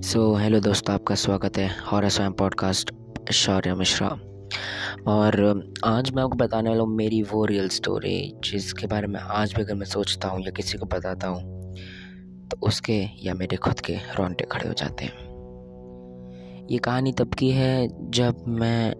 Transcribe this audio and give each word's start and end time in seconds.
So 0.00 0.20
hello 0.34 0.58
दोस्तों, 0.60 0.94
आपका 0.94 1.14
स्वागत 1.14 1.56
है 1.58 1.68
हॉरर 1.86 2.08
स्वयं 2.08 2.32
पॉडकास्ट 2.32 2.90
शौर्य 3.32 3.74
मिश्रा। 3.74 4.08
और 5.06 5.36
आज 5.84 6.10
मैं 6.10 6.22
आपको 6.22 6.36
बताने 6.36 6.70
वाला 6.70 6.82
हूँ 6.82 6.94
मेरी 6.96 7.20
वो 7.22 7.44
रियल 7.44 7.68
स्टोरी 7.68 8.14
जिसके 8.44 8.86
बारे 8.86 9.06
में 9.06 9.18
आज 9.20 9.52
भी 9.54 9.62
अगर 9.62 9.74
मैं 9.74 9.86
सोचता 9.86 10.28
हूँ 10.28 10.40
या 10.40 10.50
किसी 10.50 10.78
को 10.78 10.86
बताता 10.86 11.28
हूँ 11.28 11.74
तो 12.48 12.58
उसके 12.62 12.98
या 13.22 13.34
मेरे 13.34 13.56
खुद 13.56 13.80
के 13.80 13.96
रोंटे 14.18 14.44
खड़े 14.52 14.68
हो 14.68 14.74
जाते 14.74 15.04
हैं। 15.04 16.66
ये 16.70 16.78
कहानी 16.78 17.12
तब 17.12 17.34
की 17.34 17.50
है 17.50 17.88
जब 18.10 18.44
मैं 18.48 18.94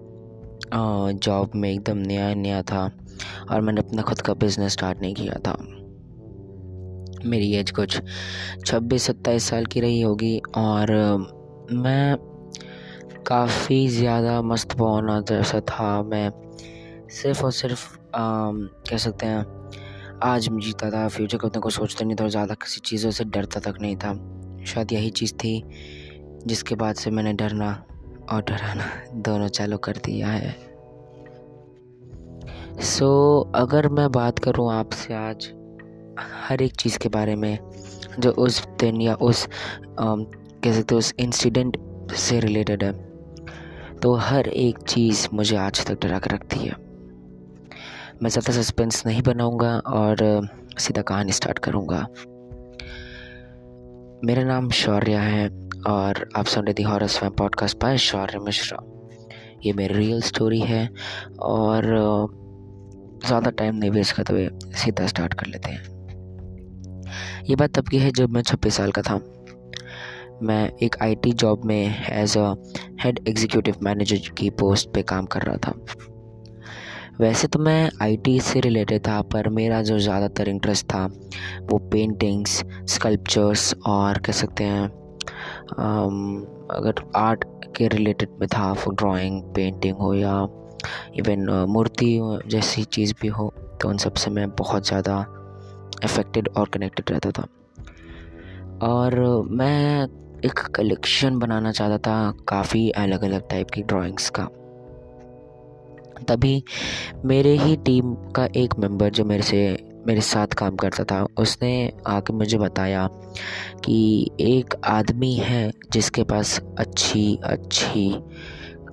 जॉब 1.17 1.53
में 1.55 1.71
एकदम 1.73 1.98
नया 2.07 2.32
नया 2.35 2.62
था 2.62 2.91
और 3.51 3.61
मैंने 3.61 3.80
अपना 3.80 4.03
खुद 4.03 4.21
का 4.21 4.35
बिज़नेस 4.35 4.73
स्टार्ट 4.73 5.01
नहीं 5.01 5.14
किया 5.14 5.41
था। 5.46 5.57
मेरी 7.27 7.52
एज 7.55 7.71
कुछ 7.71 8.01
छब्बीस 8.66 9.02
सत्ताईस 9.02 9.45
साल 9.45 9.66
की 9.66 9.80
रही 9.80 10.01
होगी 10.01 10.38
और 10.56 10.92
मैं 11.73 12.16
काफ़ी 13.27 13.87
ज़्यादा 13.88 14.41
मस्त 14.42 14.73
पौना 14.73 15.20
जैसा 15.20 15.61
था। 15.61 16.02
मैं 16.02 16.30
सिर्फ़ 17.11 17.45
और 17.45 17.52
सिर्फ़ 17.52 17.87
आ, 17.95 18.51
कह 18.91 18.97
सकते 18.97 19.27
हैं 19.27 19.45
आज 20.23 20.48
मैं 20.48 20.61
जीता 20.61 20.91
था। 20.91 21.09
फ्यूचर 21.09 21.38
को 21.38 21.47
उतना 21.47 21.61
कुछ 21.61 21.75
सोचता 21.75 22.05
नहीं 22.05 22.16
था 22.16 22.25
और 22.25 22.30
ज़्यादा 22.30 22.55
किसी 22.55 22.80
चीज़ों 22.80 23.11
से 23.11 23.25
डरता 23.25 23.61
तक 23.61 23.80
नहीं 23.80 23.97
था। 23.97 24.12
शायद 24.64 24.92
यही 24.92 25.11
चीज़ 25.11 25.34
थी 25.34 25.62
जिसके 26.47 26.75
बाद 26.75 26.95
से 26.95 27.11
मैंने 27.11 27.33
डरना 27.33 27.70
और 28.33 28.42
डराना 28.42 28.91
दोनों 29.14 29.48
चालू 29.48 29.77
कर 29.78 29.97
दिया 29.97 30.28
है। 30.28 30.56
सो 32.80 33.45
so, 33.45 33.56
अगर 33.56 33.89
मैं 33.89 34.11
बात 34.12 34.39
करूँ 34.39 34.73
आपसे 34.73 35.14
आज 35.14 35.50
हर 36.20 36.62
एक 36.62 36.77
चीज़ 36.77 36.98
के 36.98 37.09
बारे 37.09 37.34
में, 37.37 37.59
जो 38.19 38.30
उस 38.33 38.65
दिन 38.80 39.01
या 39.01 39.15
उस 39.15 39.47
कह 40.00 40.72
सकते 40.72 40.95
उस 40.95 41.12
इंसिडेंट 41.19 41.77
से 42.17 42.41
रिलेटेड 42.41 42.84
है। 42.84 42.92
तो 43.97 44.14
हर 44.17 44.48
एक 44.48 44.78
चीज़ 44.78 45.27
मुझे 45.33 45.56
आज 45.56 45.84
तक 45.86 46.00
डरा 46.03 46.19
कर 46.19 46.30
रखती 46.30 46.58
है। 46.58 46.75
मैं 48.22 48.30
ज़्यादा 48.30 48.53
सस्पेंस 48.53 49.03
नहीं 49.06 49.22
बनाऊँगा 49.22 49.77
और 49.78 50.17
सीधा 50.78 51.03
कहानी 51.03 51.33
स्टार्ट 51.33 51.58
करूँगा। 51.58 52.06
मेरा 54.25 54.42
नाम 54.45 54.69
शौर्य 54.77 55.17
है 55.17 55.48
और 55.89 56.28
आप 56.36 56.47
सुन 56.47 56.64
रहे 56.64 56.75
दी 56.75 56.83
हॉरर 56.83 57.06
स्वयं 57.08 57.33
पॉडकास्ट 57.33 57.78
बाय 57.83 57.98
शौर्य 57.98 58.39
मिश्रा। 58.39 58.78
ये 59.64 59.73
मेरी 59.73 59.95
रियल 59.95 60.20
स्टोरी 60.23 60.61
है 60.61 60.89
और 61.42 61.84
ज़्यादा 63.27 63.50
टाइम 63.50 63.75
नहीं 63.77 63.91
वेस्ट 63.91 64.17
करते 64.17 64.33
हुए 64.33 64.48
सीधा 64.75 65.06
स्टार्ट 65.06 65.34
कर 65.34 65.47
लेते 65.47 65.70
हैं। 65.70 65.89
ये 67.51 67.57
बात 67.57 67.75
तब 67.75 67.89
की 67.89 67.99
है 67.99 68.11
जब 68.13 68.31
मैं 68.31 68.43
छब्बीस 68.43 68.77
साल 68.77 68.91
का 68.91 69.03
था। 69.03 69.21
मैं 70.43 70.71
एक 70.83 70.97
आईटी 71.03 71.33
जॉब 71.35 71.65
में 71.67 72.07
as 72.13 72.37
a 72.39 72.55
head 73.03 73.19
executive 73.29 73.77
manager 73.83 74.31
की 74.39 74.51
पोस्ट 74.61 74.89
पे 74.95 75.03
काम 75.05 75.27
कर 75.27 75.43
रहा 75.43 75.57
था। 75.67 75.75
वैसे 77.21 77.48
तो 77.48 77.59
मैं 77.59 77.91
आईटी 78.03 78.39
से 78.41 78.61
रिलेटेड 78.61 79.07
था, 79.07 79.21
पर 79.23 79.48
मेरा 79.48 79.81
जो 79.83 79.98
ज़्यादातर 79.98 80.48
इंटरेस्ट 80.48 80.87
था, 80.87 81.05
वो 81.63 81.79
पेंटिंग्स 81.93 82.63
स्कल्पचर्स 82.89 83.75
और 83.87 84.19
कह 84.19 84.33
सकते 84.33 84.65
हैं 84.65 84.87
अगर 86.71 87.03
आर्ट 87.17 87.45
के 87.77 87.89
रिलेटेड 87.89 88.29
में 88.41 88.48
था 88.48 88.75
ड्राइंग 88.91 89.43
पेंटिंग 89.55 89.97
हो 89.97 90.15
या 90.15 90.33
इवन 91.17 91.48
मूर्ति 91.69 92.19
जैसी 92.47 92.85
चीज़ 92.85 93.13
भी 93.23 93.29
हो 93.29 93.53
तो 93.81 93.89
उन 93.89 93.98
सबसे 93.98 94.31
मैं 94.31 94.48
बहुत 94.51 94.87
ज़्यादा 94.87 95.25
अफेक्टेड 96.05 96.48
और 96.56 96.69
कनेक्टेड 96.69 97.11
रहता 97.11 97.31
था। 97.31 97.47
और 98.83 99.43
मैं 99.51 100.05
एक 100.45 100.59
कलेक्शन 100.59 101.39
बनाना 101.39 101.73
चाहता 101.73 101.98
था 101.98 102.45
काफ़ी 102.48 102.91
अलग 102.91 103.25
अलग 103.25 103.48
टाइप 103.48 103.70
की 103.70 103.83
ड्राइंग्स 103.83 104.30
का। 104.30 104.48
तभी 106.29 106.64
मेरे 107.24 107.57
ही 107.57 107.77
टीम 107.77 108.14
का 108.14 108.48
एक 108.57 108.79
मेंबर 108.79 109.11
जो 109.11 109.24
मेरे 109.24 109.42
से, 109.42 109.79
मेरे 110.07 110.20
साथ 110.20 110.47
काम 110.47 110.77
करता 110.77 111.05
था, 111.05 111.27
उसने 111.39 111.92
आके 112.07 112.33
मुझे 112.33 112.58
बताया 112.58 113.07
कि 113.85 114.30
एक 114.41 114.74
आदमी 114.85 115.35
है 115.35 115.73
जिसके 115.92 116.24
पास 116.24 116.61
अच्छी 116.79 117.39
अच्छी 117.45 118.11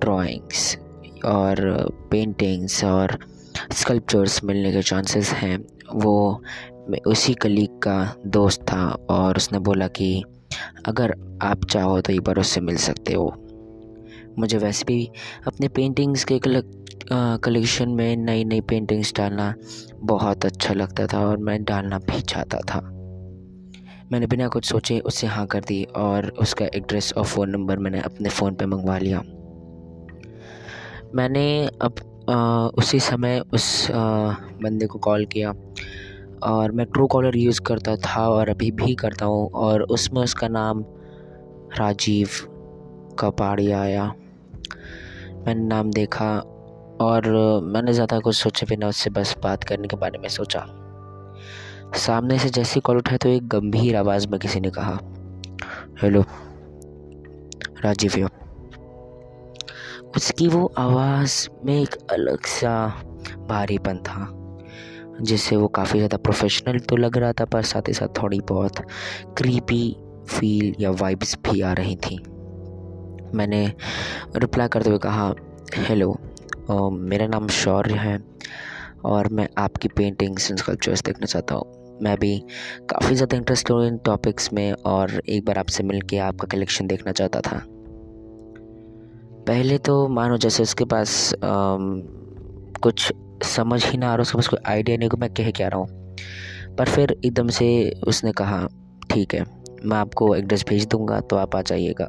ड्राइंग्स 0.00 0.78
और 1.24 1.60
पेंटिंग्स 2.10 2.84
और 2.84 3.18
स्कल्पचर्स 3.72 4.42
मिलने 4.44 4.72
के 4.72 4.82
चांसेस 4.82 5.30
हैं। 5.32 5.58
वो 5.94 6.42
उसी 7.06 7.34
कलीग 7.34 7.78
का 7.78 8.14
दोस्त 8.26 8.62
था 8.62 8.86
और 9.10 9.36
उसने 9.36 9.58
बोला 9.58 9.86
कि, 9.88 10.22
अगर 10.86 11.14
आप 11.42 11.64
चाहो 11.64 12.00
तो 12.00 12.12
एक 12.12 12.20
बार 12.20 12.38
उससे 12.38 12.60
मिल 12.60 12.76
सकते 12.76 13.12
हो। 13.12 13.32
मुझे 14.38 14.58
वैसे 14.58 14.84
भी 14.84 15.10
अपने 15.46 15.68
पेंटिंग्स 15.68 16.24
के 16.24 16.40
कलेक्शन 17.12 17.88
में 17.88 18.16
नई 18.16 18.44
नई 18.44 18.60
पेंटिंग्स 18.60 19.12
डालना 19.16 19.54
बहुत 19.96 20.44
अच्छा 20.44 20.74
लगता 20.74 21.06
था 21.06 21.26
और 21.26 21.36
मैं 21.36 21.64
डालना 21.64 21.98
भी 21.98 22.20
चाहता 22.20 22.58
था। 22.58 22.80
मैंने 24.12 24.26
बिना 24.26 24.48
कुछ 24.48 24.64
सोचे 24.64 24.98
उससे 25.00 25.26
हाँ 25.26 25.46
कर 25.46 25.60
दी 25.60 25.84
और 25.84 26.28
उसका 26.38 26.66
एड्रेस 26.66 27.12
और 27.12 27.24
फ़ोन 27.24 27.50
नंबर 27.50 27.78
मैंने 27.78 28.00
अपने 28.00 28.28
फ़ोन 28.28 28.54
पे 28.54 28.66
मंगवा 28.66 28.98
लिया। 28.98 29.22
मैंने 31.14 31.66
अब 31.82 31.94
उसी 32.28 33.00
समय 33.00 33.40
उस 33.52 33.86
बंदे 33.90 34.86
को 34.86 34.98
कॉल 34.98 35.24
किया। 35.26 35.52
और 36.44 36.72
मैं 36.72 36.86
ट्रू 36.86 37.06
कॉलर 37.06 37.36
यूज़ 37.36 37.60
करता 37.60 37.96
था 37.96 38.26
और 38.28 38.48
अभी 38.48 38.70
भी 38.72 38.94
करता 38.94 39.26
हूँ 39.26 39.48
और 39.56 39.82
उसमें 39.82 40.22
उसका 40.22 40.48
नाम 40.48 40.84
राजीव 41.78 42.28
कपाड़िया 43.18 43.80
आया। 43.80 44.04
मैंने 45.46 45.62
नाम 45.62 45.90
देखा 45.90 46.30
और 47.00 47.30
मैंने 47.64 47.92
ज़्यादा 47.92 48.18
कुछ 48.18 48.36
सोचे 48.36 48.66
बिना 48.66 48.88
उससे 48.88 49.10
बस 49.10 49.36
बात 49.42 49.64
करने 49.64 49.88
के 49.88 49.96
बारे 49.96 50.18
में 50.18 50.28
सोचा। 50.28 50.64
सामने 51.96 52.38
से 52.38 52.48
जैसी 52.50 52.80
कॉल 52.80 52.96
उठाए 52.96 53.18
तो 53.18 53.28
एक 53.28 53.48
गंभीर 53.48 53.96
आवाज़ 53.96 54.28
में 54.28 54.38
किसी 54.40 54.60
ने 54.60 54.70
कहा, 54.70 54.98
हेलो, 56.02 56.24
राजीव 57.84 58.28
उसकी 60.16 60.46
वो 60.48 60.64
आवाज़ 60.78 61.48
में 61.64 61.74
एक 61.74 61.94
अलग 62.12 62.46
सा 62.48 62.86
भारीपन 63.48 63.98
था, 63.98 64.26
जिससे 65.22 65.56
वो 65.56 65.68
काफ़ी 65.70 65.98
ज़्यादा 65.98 66.16
प्रोफेशनल 66.18 66.78
तो 66.80 66.96
लग 66.96 67.16
रहा 67.16 67.32
था, 67.32 67.44
पर 67.44 67.62
साथ 67.64 67.88
ही 67.88 67.92
साथ 67.94 68.08
थोड़ी 68.18 68.40
बहुत 68.48 68.80
क्रीपी 69.38 69.96
फील 70.28 70.74
या 70.80 70.90
वाइब्स 70.92 71.36
भी 71.44 71.60
आ 71.60 71.72
रही 71.72 71.96
थी। 71.98 72.16
मैंने 73.36 73.66
रिप्लाई 74.36 74.68
करते 74.68 74.90
हुए 74.90 74.98
कहा 74.98 75.32
हेलो 75.78 76.16
मेरा 76.90 77.26
नाम 77.26 77.48
शौर्य 77.54 77.94
है 77.94 78.18
और 79.06 79.28
मैं 79.28 79.48
आपकी 79.58 79.88
पेंटिंग्स 79.88 80.50
एंड 80.50 80.58
स्कल्पचर्स 80.58 81.02
देखना 81.02 81.26
चाहता 81.26 81.54
हूँ। 81.54 81.98
मैं 82.02 82.16
भी 82.18 82.38
काफ़ी 82.90 83.14
ज़्यादा 83.14 83.36
इंटरेस्ट 83.36 83.70
हूँ 83.70 83.86
इन 83.86 83.96
टॉपिक्स 84.06 84.52
में 84.52 84.72
और 84.72 85.20
एक 85.20 85.44
बार 85.44 85.58
आपसे 85.58 85.82
मिल 85.84 86.00
के 86.02 86.18
आपका 86.20 86.46
कलेक्शन 86.48 86.86
देखना 86.86 87.12
चाहता 87.12 87.40
था। 87.40 87.64
पहले 89.48 89.76
तो 89.78 90.06
मानो 90.08 90.36
जैसे 90.36 90.62
उसके 90.62 90.84
पास 90.84 91.34
आ, 91.34 91.76
कुछ 92.82 93.12
समझ 93.46 93.84
ही 93.84 93.98
ना 93.98 94.10
आ 94.10 94.14
रहा 94.14 94.22
उसके 94.22 94.38
पास 94.38 94.48
कोई 94.48 94.58
आइडिया 94.66 94.96
नहीं 94.96 95.08
को 95.08 95.16
मैं 95.16 95.32
कह 95.34 95.50
क्या 95.50 95.68
रहा 95.68 95.80
हूँ। 95.80 96.16
पर 96.78 96.88
फिर 96.88 97.16
एकदम 97.24 97.48
से 97.48 97.68
उसने 98.06 98.32
कहा 98.32 98.66
ठीक 99.10 99.34
है 99.34 99.44
मैं 99.84 99.96
आपको 99.96 100.34
एड्रेस 100.36 100.64
भेज 100.68 100.86
दूँगा 100.86 101.20
तो 101.20 101.36
आप 101.36 101.56
आ 101.56 101.62
जाइएगा। 101.62 102.06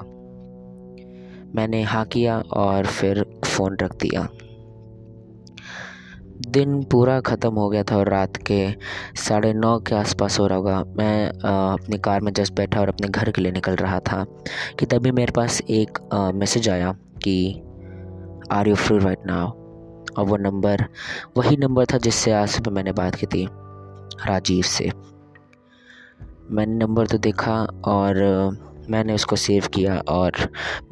मैंने 1.56 1.82
हाँ 1.84 2.06
किया 2.06 2.38
और 2.40 2.86
फिर 2.86 3.24
फ़ोन 3.46 3.78
रख 3.82 3.96
दिया। 3.96 4.28
दिन 6.48 6.82
पूरा 6.84 7.20
ख़त्म 7.22 7.54
हो 7.54 7.70
गया 7.70 7.84
था 7.84 7.98
और 7.98 8.10
रात 8.10 8.38
के 8.48 8.66
साढ़े 9.22 9.54
नौ 9.54 9.78
के 9.80 9.96
आसपास 9.96 10.40
हो 10.40 10.48
रहा 10.48 10.58
होगा। 10.58 10.84
मैं 10.98 11.28
अपनी 11.30 11.98
कार 11.98 12.22
में 12.22 12.32
जस्ट 12.34 12.54
बैठा 12.54 12.80
और 12.82 12.90
अपने 12.90 13.08
घर 13.08 13.32
के 13.32 13.42
लिए 13.42 13.52
निकल 13.52 13.76
रहा 13.76 14.00
था 14.02 14.26
कि 14.80 14.86
तभी 14.86 15.12
मेरे 15.12 15.32
पास 15.32 15.62
एक 15.62 16.00
मैसेज 16.36 16.70
आया। 16.70 16.96
कि 17.24 17.62
are 18.52 18.68
you 18.68 18.76
free 18.76 19.00
right 19.00 19.20
now 19.26 19.48
और 20.18 20.26
वो 20.26 20.38
नंबर 20.38 20.86
वही 21.38 21.58
नंबर 21.58 21.86
था 21.86 21.98
जिससे 21.98 22.32
आज 22.32 22.50
सुबह 22.50 22.72
मैंने 22.72 22.92
बात 22.92 23.16
की 23.16 23.26
थी, 23.26 23.48
राजीव 24.28 24.64
से। 24.64 24.92
मैंने 26.52 26.76
नंबर 26.76 27.08
तो 27.08 27.18
देखा 27.18 27.68
और 27.86 28.16
मैंने 28.90 29.14
उसको 29.14 29.36
सेव 29.36 29.68
किया 29.74 29.98
और 29.98 30.32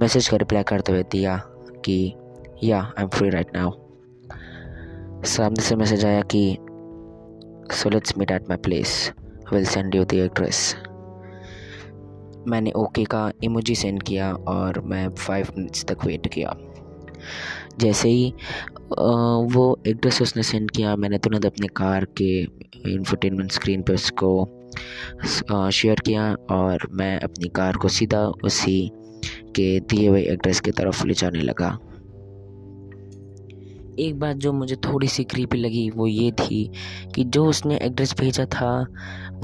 मैसेज 0.01 0.27
का 0.27 0.37
रिप्लाई 0.37 0.63
करते 0.63 0.91
हुए 0.91 1.03
दिया 1.03 1.37
कि 1.85 2.15
yeah 2.63 2.81
I 2.81 3.03
am 3.03 3.09
free 3.09 3.29
right 3.29 3.47
now 3.55 3.71
सामने 5.23 5.61
से 5.61 5.75
मैसेज 5.75 6.05
आया 6.05 6.21
कि 6.35 6.57
so 7.75 7.89
let's 7.89 8.17
meet 8.17 8.31
at 8.31 8.49
my 8.49 8.57
place 8.57 9.13
will 9.53 9.65
send 9.65 9.95
you 9.95 10.05
the 10.05 10.13
address 10.13 10.75
मैंने 12.47 12.71
ओके 12.71 13.03
का 13.05 13.31
इमोजी 13.43 13.75
सेंड 13.75 14.01
किया 14.03 14.31
और 14.47 14.79
मैं 14.85 15.09
फाइव 15.15 15.47
मिनट्स 15.57 15.85
तक 15.85 16.05
वेट 16.05 16.27
किया। 16.33 16.55
जैसे 17.79 18.09
ही 18.09 18.33
वो 18.89 19.79
एड्रेस 19.87 20.21
उसने 20.21 20.43
सेंड 20.43 20.71
किया, 20.71 20.95
मैंने 20.95 21.17
तुरंत 21.17 21.45
अपने 21.45 21.67
कार 21.77 22.05
के 22.21 22.39
इंफोटेनमेंट 22.93 23.51
स्क्रीन 23.51 23.81
पर 23.81 23.93
उसको 23.93 25.69
शेयर 25.71 25.99
किया 26.05 26.33
और 26.51 26.87
मैं 26.91 27.19
अपनी 27.19 27.47
कार 27.49 27.77
को 27.77 27.87
सीधा 27.87 28.25
उसी 28.43 28.79
के 29.55 29.79
दिए 29.79 30.07
हुए 30.07 30.21
एड्रेस 30.23 30.59
की 30.59 30.71
तरफ़ 30.71 31.05
ले 31.07 31.13
जाने 31.13 31.39
लगा। 31.39 31.77
एक 33.99 34.19
बात 34.19 34.35
जो 34.35 34.51
मुझे 34.53 34.75
थोड़ी 34.75 35.07
सी 35.07 35.23
क्रीपी 35.23 35.57
लगी, 35.57 35.89
वो 35.89 36.07
ये 36.07 36.31
थी 36.31 36.69
कि 37.15 37.23
जो 37.23 37.45
उसने 37.45 37.77
एड्रेस 37.77 38.13
भेजा 38.19 38.45
था, 38.45 38.71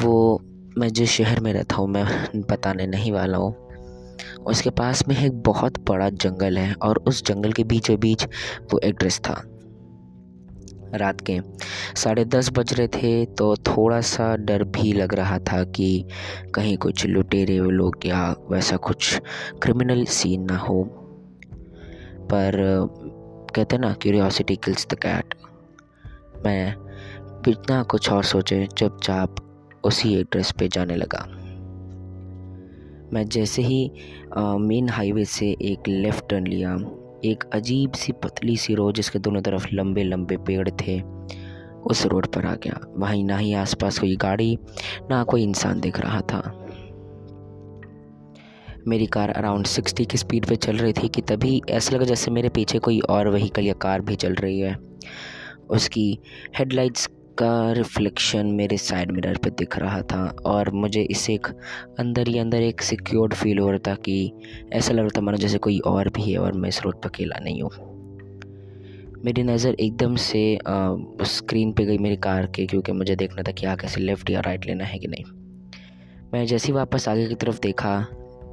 वो 0.02 0.42
मैं 0.78 0.88
जिस 0.90 1.10
शहर 1.10 1.40
में 1.40 1.54
रहता 1.54 1.76
हूँ, 1.76 1.88
मैं 1.88 2.42
बताने 2.50 2.88
नहीं 2.88 3.12
वाला 3.12 3.38
हूँ। 3.38 3.54
उसके 4.46 4.70
पास 4.70 5.08
में 5.08 5.16
एक 5.26 5.42
बहुत 5.44 5.80
बड़ा 5.90 6.10
जंगल 6.10 6.58
है 6.58 6.74
और 6.74 6.98
उस 6.98 7.24
जंगल 7.26 7.52
के 7.52 7.64
बीचों 7.64 8.00
बीच 8.00 8.26
वो 8.74 8.80
एड्रेस 8.84 9.20
था। 9.20 9.42
रात 10.96 11.22
के 11.22 11.40
साढ़े 11.96 12.26
दस 12.26 12.50
बज 12.50 12.74
रहे 12.74 12.88
थे 12.88 13.26
तो 13.26 13.56
थोड़ा 13.58 14.02
सा 14.02 14.36
डर 14.36 14.64
भी 14.64 14.94
लग 14.94 15.14
रहा 15.14 15.38
था 15.40 15.64
कि 15.64 16.06
कहीं 16.56 16.78
कुछ 16.78 17.06
लुटेरे 17.06 17.58
लोग 17.58 18.06
या 18.06 18.36
वैसा 18.52 18.78
कुछ 18.78 19.22
क्रिमिनल 19.62 20.06
सीन 20.06 20.44
ना 20.44 20.58
हो। 20.58 20.84
पर 22.32 22.62
कहते 23.56 23.78
ना 23.78 23.94
क्यूरियोसिटी 23.94 24.56
किल्स 24.56 24.88
द 24.88 24.94
कैट 24.94 25.34
मैं 26.46 26.76
बिना 27.46 27.84
कुछ 27.84 28.12
और 28.12 28.24
सोचे 28.24 28.68
चुपचाप 28.78 29.36
उसी 29.86 30.14
एड्रेस 30.16 30.52
पे 30.52 30.68
जाने 30.68 30.96
लगा। 30.96 31.26
मैं 33.14 33.28
जैसे 33.28 33.62
ही 33.62 33.92
मेन 34.38 34.90
हाईवे 34.90 35.26
से 35.26 35.50
एक 35.62 35.88
लेफ़्ट 35.88 36.30
टर्न 36.30 36.48
लिया, 36.48 36.74
एक 37.26 37.44
अजीब 37.54 37.92
सी 37.94 38.12
पतली 38.14 38.56
सी 38.58 38.76
रोड 38.76 38.96
जिसके 38.96 39.20
दोनों 39.20 39.42
तरफ़ 39.42 39.68
लंबे 39.74 40.04
लंबे 40.04 40.38
पेड़ 40.38 40.70
थे, 40.72 41.00
उस 41.84 42.06
रोड 42.06 42.28
पर 42.28 42.46
आ 42.46 42.54
गया। 42.56 42.80
वहीं 42.98 43.24
ना 43.24 43.38
ही 43.38 43.54
आसपास 43.54 44.00
कोई 44.00 44.16
गाड़ी, 44.16 44.58
ना 45.10 45.24
कोई 45.24 45.44
इंसान 45.44 45.80
दिख 45.80 46.00
रहा 46.00 46.22
था। 46.22 46.42
मेरी 48.88 49.06
कार 49.06 49.30
अराउंड 49.30 49.66
सिक्सटी 49.66 50.06
की 50.06 50.18
स्पीड 50.18 50.46
पे 50.46 50.56
चल 50.56 50.78
रही 50.78 50.94
थी 50.94 51.08
कि 51.08 51.22
तभी 51.22 51.62
ऐसा 51.70 51.96
लगा 51.96 52.06
जैसे 52.06 52.32
मेरे 52.32 52.50
पीछे 52.50 52.80
कोई 52.80 53.00
और 53.10 53.30
व्हीकल 53.30 53.64
या 53.64 53.74
कार 53.74 54.02
भी 54.02 54.16
चल 54.16 54.34
रही 54.34 54.60
है। 54.60 54.76
उसकी 55.70 56.20
हेडलाइट्स 56.58 57.08
का 57.40 57.72
रिफ्लेक्शन 57.72 58.48
मेरे 58.54 58.78
साइड 58.78 59.12
मिरर 59.12 59.38
पे 59.38 59.50
दिख 59.50 59.78
रहा 59.80 60.02
था 60.02 60.24
और 60.46 60.70
मुझे 60.72 61.02
इसे 61.02 61.34
एक 61.34 61.48
अंदर 62.00 62.28
ही 62.28 62.38
अंदर 62.40 62.62
एक 62.62 62.82
सिक्योर्ड 62.82 63.34
फील 63.34 63.60
हो 63.60 63.70
रहा 63.70 63.80
था 63.88 63.96
कि 63.96 64.32
ऐसा 64.74 64.94
लग 64.94 65.00
रहा 65.00 65.18
था 65.18 65.22
मानो 65.22 65.38
जैसे 65.38 65.58
कोई 65.58 65.80
और 65.80 66.10
भी 66.10 66.32
है 66.32 66.38
और 66.38 66.54
मैं 66.54 66.70
इस 66.70 66.82
रोड 66.82 67.02
पर 67.02 67.10
अकेला 67.10 67.40
नहीं 67.44 67.62
हूँ। 67.62 67.72
मेरी 69.26 69.44
नज़र 69.44 69.76
एकदम 69.80 70.16
से 70.16 70.44
स्क्रीन 71.28 71.72
पे 71.74 71.86
गई 71.86 71.98
मेरी 71.98 72.16
कार 72.18 72.46
के 72.46 72.66
क्योंकि 72.66 72.92
मुझे 72.92 73.16
देखना 73.16 73.44
था 73.44 73.52
कि 73.52 73.66
आगे 73.66 73.88
से 73.88 74.02
लेफ़्ट 74.02 74.30
या 74.30 74.40
राइट 74.40 74.66
लेना 74.66 74.84
है 74.84 75.00
कि 75.00 75.08
नहीं। 75.08 75.24
मैं 76.34 76.46
जैसे 76.46 76.68
ही 76.68 76.74
वापस 76.74 77.08
आगे 77.10 77.28
की 77.28 77.36
तरफ़ 77.36 77.60
देखा 77.62 78.00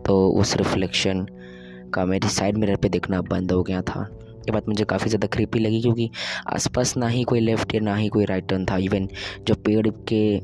तो 0.06 0.16
उस 0.30 0.56
रिफ्लेक्शन 0.56 1.26
का 1.94 2.04
मेरी 2.04 2.28
साइड 2.28 2.56
मिरर 2.56 2.76
पे 2.76 2.88
देखना 2.88 3.20
बंद 3.22 3.52
हो 3.52 3.62
गया 3.62 3.82
था। 3.82 4.08
ये 4.40 4.52
बात 4.52 4.68
मुझे 4.68 4.84
काफ़ी 4.84 5.08
ज़्यादा 5.10 5.26
क्रीपी 5.26 5.58
लगी 5.58 5.80
क्योंकि 5.82 6.10
आसपास 6.48 6.96
ना 6.96 7.08
ही 7.08 7.22
कोई 7.24 7.40
लेफ़्ट 7.40 7.74
या 7.74 7.80
ना 7.80 7.94
ही 7.96 8.08
कोई 8.08 8.24
राइट 8.24 8.48
टर्न 8.48 8.64
था. 8.64 8.76
इवन 8.78 9.08
जो 9.46 9.54
पेड़ 9.66 9.88
के 10.08 10.38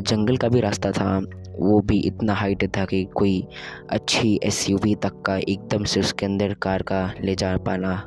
जंगल 0.00 0.36
का 0.36 0.48
भी 0.48 0.60
रास्ता 0.60 0.90
था, 0.92 1.18
वो 1.58 1.80
भी 1.80 1.98
इतना 1.98 2.34
हाइट 2.34 2.64
था 2.76 2.84
कि 2.84 3.04
कोई 3.14 3.42
अच्छी 3.90 4.38
एसयूवी 4.44 4.94
तक 4.94 5.22
का 5.26 5.36
एकदम 5.38 5.84
से 5.84 6.00
उसके 6.00 6.26
अंदर 6.26 6.54
कार 6.62 6.82
का 6.82 7.02
ले 7.20 7.34
जा 7.34 7.56
पाना 7.56 8.02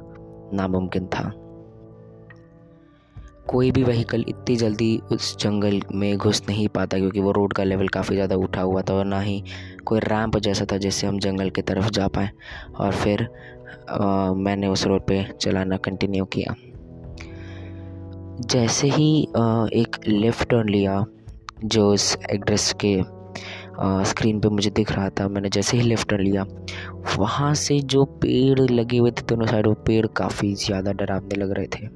नामुमकिन 0.54 1.06
था। 1.08 1.32
कोई 3.46 3.72
भी 3.72 3.84
वहीकल 3.84 4.24
इतनी 4.30 4.56
जल्दी 4.56 4.98
उस 5.12 5.36
जंगल 5.38 5.82
में 5.94 6.18
घुस 6.18 6.42
नहीं 6.50 6.68
पाता 6.68 6.98
क्योंकि 6.98 7.20
वो 7.20 7.32
रोड 7.32 7.54
का 7.54 7.64
लेवल 7.64 7.88
काफ़ी 7.88 8.16
ज़्यादा 8.16 8.36
उठा 8.38 8.62
हुआ 8.62 8.82
था 8.82 8.94
और 8.94 9.06
ना 9.06 9.20
ही 9.22 9.44
कोई 9.86 10.00
रैंप 10.00 10.38
जैसा 10.38 10.66
था 10.72 10.78
जिससे 10.78 11.08
हम 11.08 11.20
जंगल 11.20 11.50
की 11.50 11.62
तरफ़ 11.62 11.90
जा 11.90 12.08
पाए। 12.08 12.30
और 12.76 12.92
फिर 12.94 13.28
आ, 13.90 14.34
मैंने 14.34 14.68
उस 14.68 14.86
रोड 14.88 15.02
पे 15.08 15.24
चलाना 15.42 15.78
कंटिन्यू 15.80 16.26
किया। 16.36 16.56
जैसे 18.42 18.88
ही 18.90 19.28
आ, 19.38 19.68
एक 19.68 19.98
लेफ़्ट 20.08 20.50
टर्न 20.50 20.70
लिया 20.70 21.04
जो 21.66 21.92
उस 21.94 22.16
एड्रेस 22.32 22.74
के 22.86 23.02
स्क्रीन 24.06 24.40
पे 24.40 24.50
मुझे 24.50 24.70
दिख 24.70 24.92
रहा 24.92 25.10
था 25.10 25.28
मैंने 25.28 25.50
जैसे 25.50 25.78
ही 25.78 25.84
लेफ़्ट 25.84 26.10
टर्न 26.10 26.22
लिया 26.22 26.46
वहाँ 27.18 27.54
से 27.56 27.80
जो 27.82 28.06
पेड़ 28.22 28.60
लगे 28.62 28.98
हुए 28.98 29.12
थे 29.12 29.22
दोनों 29.22 29.48
साइड 29.48 29.68
वो 29.68 29.74
पेड़ 29.88 30.06
काफ़ी 30.18 30.54
ज़्यादा 30.56 30.92
डरावने 30.94 31.36
लग 31.36 31.52
रहे 31.52 31.68
थे। 31.68 31.88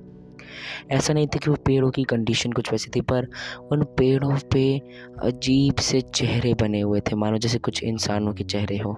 ऐसा 0.92 1.14
नहीं 1.14 1.28
था 1.28 1.38
कि 1.38 1.50
वो 1.50 1.56
पेड़ों 1.56 1.92
की 1.92 2.04
कंडीशन 2.04 2.52
कुछ 2.52 2.72
वैसी 2.72 2.92
थी, 2.96 3.02
पर 3.02 3.28
उन 3.72 3.84
पेड़ों 3.84 4.38
पे 4.54 4.82
अजीब 5.24 5.76
से 5.76 6.02
चेहरे 6.02 6.54
बने 6.54 6.82
हुए 6.82 7.00
थे। 7.00 7.16
मानो 7.16 7.38
जैसे 7.38 7.58
कुछ 7.58 7.84
इंसानों 7.84 8.34
के 8.34 8.44
चेहरे 8.44 8.78
हो। 8.78 8.98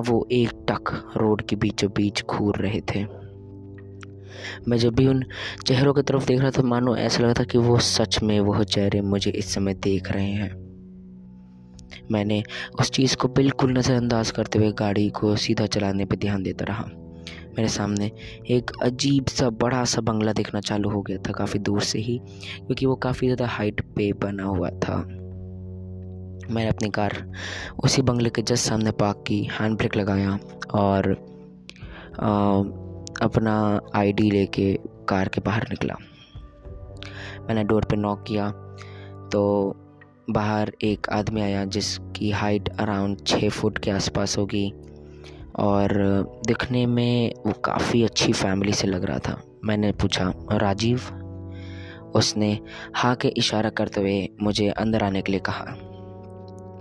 वो 0.00 0.28
एक 0.32 0.50
टक 0.50 1.12
रोड 1.16 1.42
के 1.42 1.56
बीचों 1.56 1.90
बीच 1.96 2.22
घूर 2.22 2.56
रहे 2.56 2.80
थे। 2.80 3.20
मैं 4.68 4.76
जब 4.76 4.94
भी 4.94 5.06
उन 5.06 5.24
चेहरों 5.66 5.94
की 5.94 6.02
तरफ़ 6.02 6.26
देख 6.26 6.40
रहा 6.40 6.50
था, 6.50 6.62
मानो 6.62 6.96
ऐसा 6.96 7.22
लगा 7.22 7.32
था 7.32 7.44
कि 7.44 7.58
वो 7.58 7.78
सच 7.78 8.22
में 8.22 8.40
वह 8.40 8.62
चेहरे 8.62 9.00
मुझे 9.00 9.30
इस 9.30 9.54
समय 9.54 9.74
देख 9.74 10.12
रहे 10.12 10.30
हैं। 10.30 10.70
मैंने 12.12 12.42
उस 12.80 12.90
चीज़ 12.90 13.16
को 13.16 13.28
बिल्कुल 13.28 13.78
नज़रअंदाज 13.78 14.30
करते 14.30 14.58
हुए 14.58 14.72
गाड़ी 14.72 15.10
को 15.10 15.36
सीधा 15.36 15.66
चलाने 15.66 16.04
पर 16.04 16.16
ध्यान 16.16 16.42
देता 16.42 16.64
रहा। 16.64 16.90
मेरे 17.60 17.68
सामने 17.68 18.10
एक 18.50 18.70
अजीब 18.82 19.26
सा 19.28 19.48
बड़ा 19.60 19.84
सा 19.84 20.00
बंगला 20.00 20.32
देखना 20.32 20.60
चालू 20.60 20.90
हो 20.90 21.00
गया 21.02 21.18
था 21.18 21.32
काफ़ी 21.32 21.58
दूर 21.58 21.80
से 21.82 21.98
ही 21.98 22.16
क्योंकि 22.18 22.86
वो 22.86 22.94
काफ़ी 22.96 23.26
ज़्यादा 23.26 23.46
हाइट 23.46 23.80
पे 23.96 24.12
बना 24.22 24.44
हुआ 24.44 24.68
था। 24.84 24.96
मैंने 26.46 26.68
अपनी 26.68 26.88
कार 26.90 27.16
उसी 27.84 28.02
बंगले 28.02 28.30
के 28.30 28.42
जस्ट 28.42 28.68
सामने 28.68 28.90
पार्क 28.90 29.24
की 29.26 29.42
हैंड 29.52 29.76
ब्रेक 29.78 29.96
लगाया 29.96 30.38
और 30.74 31.10
आ, 32.20 32.62
अपना 33.22 33.80
आईडी 33.94 34.30
लेके 34.30 34.72
कार 35.08 35.28
के 35.28 35.40
बाहर 35.40 35.68
निकला। 35.70 35.96
मैंने 37.48 37.64
डोर 37.64 37.84
पे 37.84 37.96
नॉक 37.96 38.24
किया 38.28 38.50
तो 39.32 39.42
बाहर 40.30 40.72
एक 40.84 41.08
आदमी 41.12 41.40
आया 41.40 41.64
जिसकी 41.66 42.30
हाइट 42.30 42.68
अराउंड 42.80 43.26
छः 43.26 43.48
फुट 43.50 43.78
के 43.78 43.90
आसपास 43.90 44.38
होगी। 44.38 44.70
और 45.60 45.88
दिखने 46.46 46.86
में 46.86 47.34
वो 47.46 47.52
काफ़ी 47.52 48.02
अच्छी 48.02 48.32
फैमिली 48.32 48.72
से 48.72 48.86
लग 48.86 49.04
रहा 49.04 49.18
था। 49.18 49.42
मैंने 49.64 49.92
पूछा, 49.92 50.32
राजीव? 50.52 51.00
उसने 52.14 52.58
हाँ 52.94 53.14
के 53.14 53.28
इशारा 53.28 53.70
करते 53.70 54.00
हुए 54.00 54.28
मुझे 54.42 54.68
अंदर 54.68 55.04
आने 55.04 55.22
के 55.22 55.32
लिए 55.32 55.40
कहा। 55.40 55.64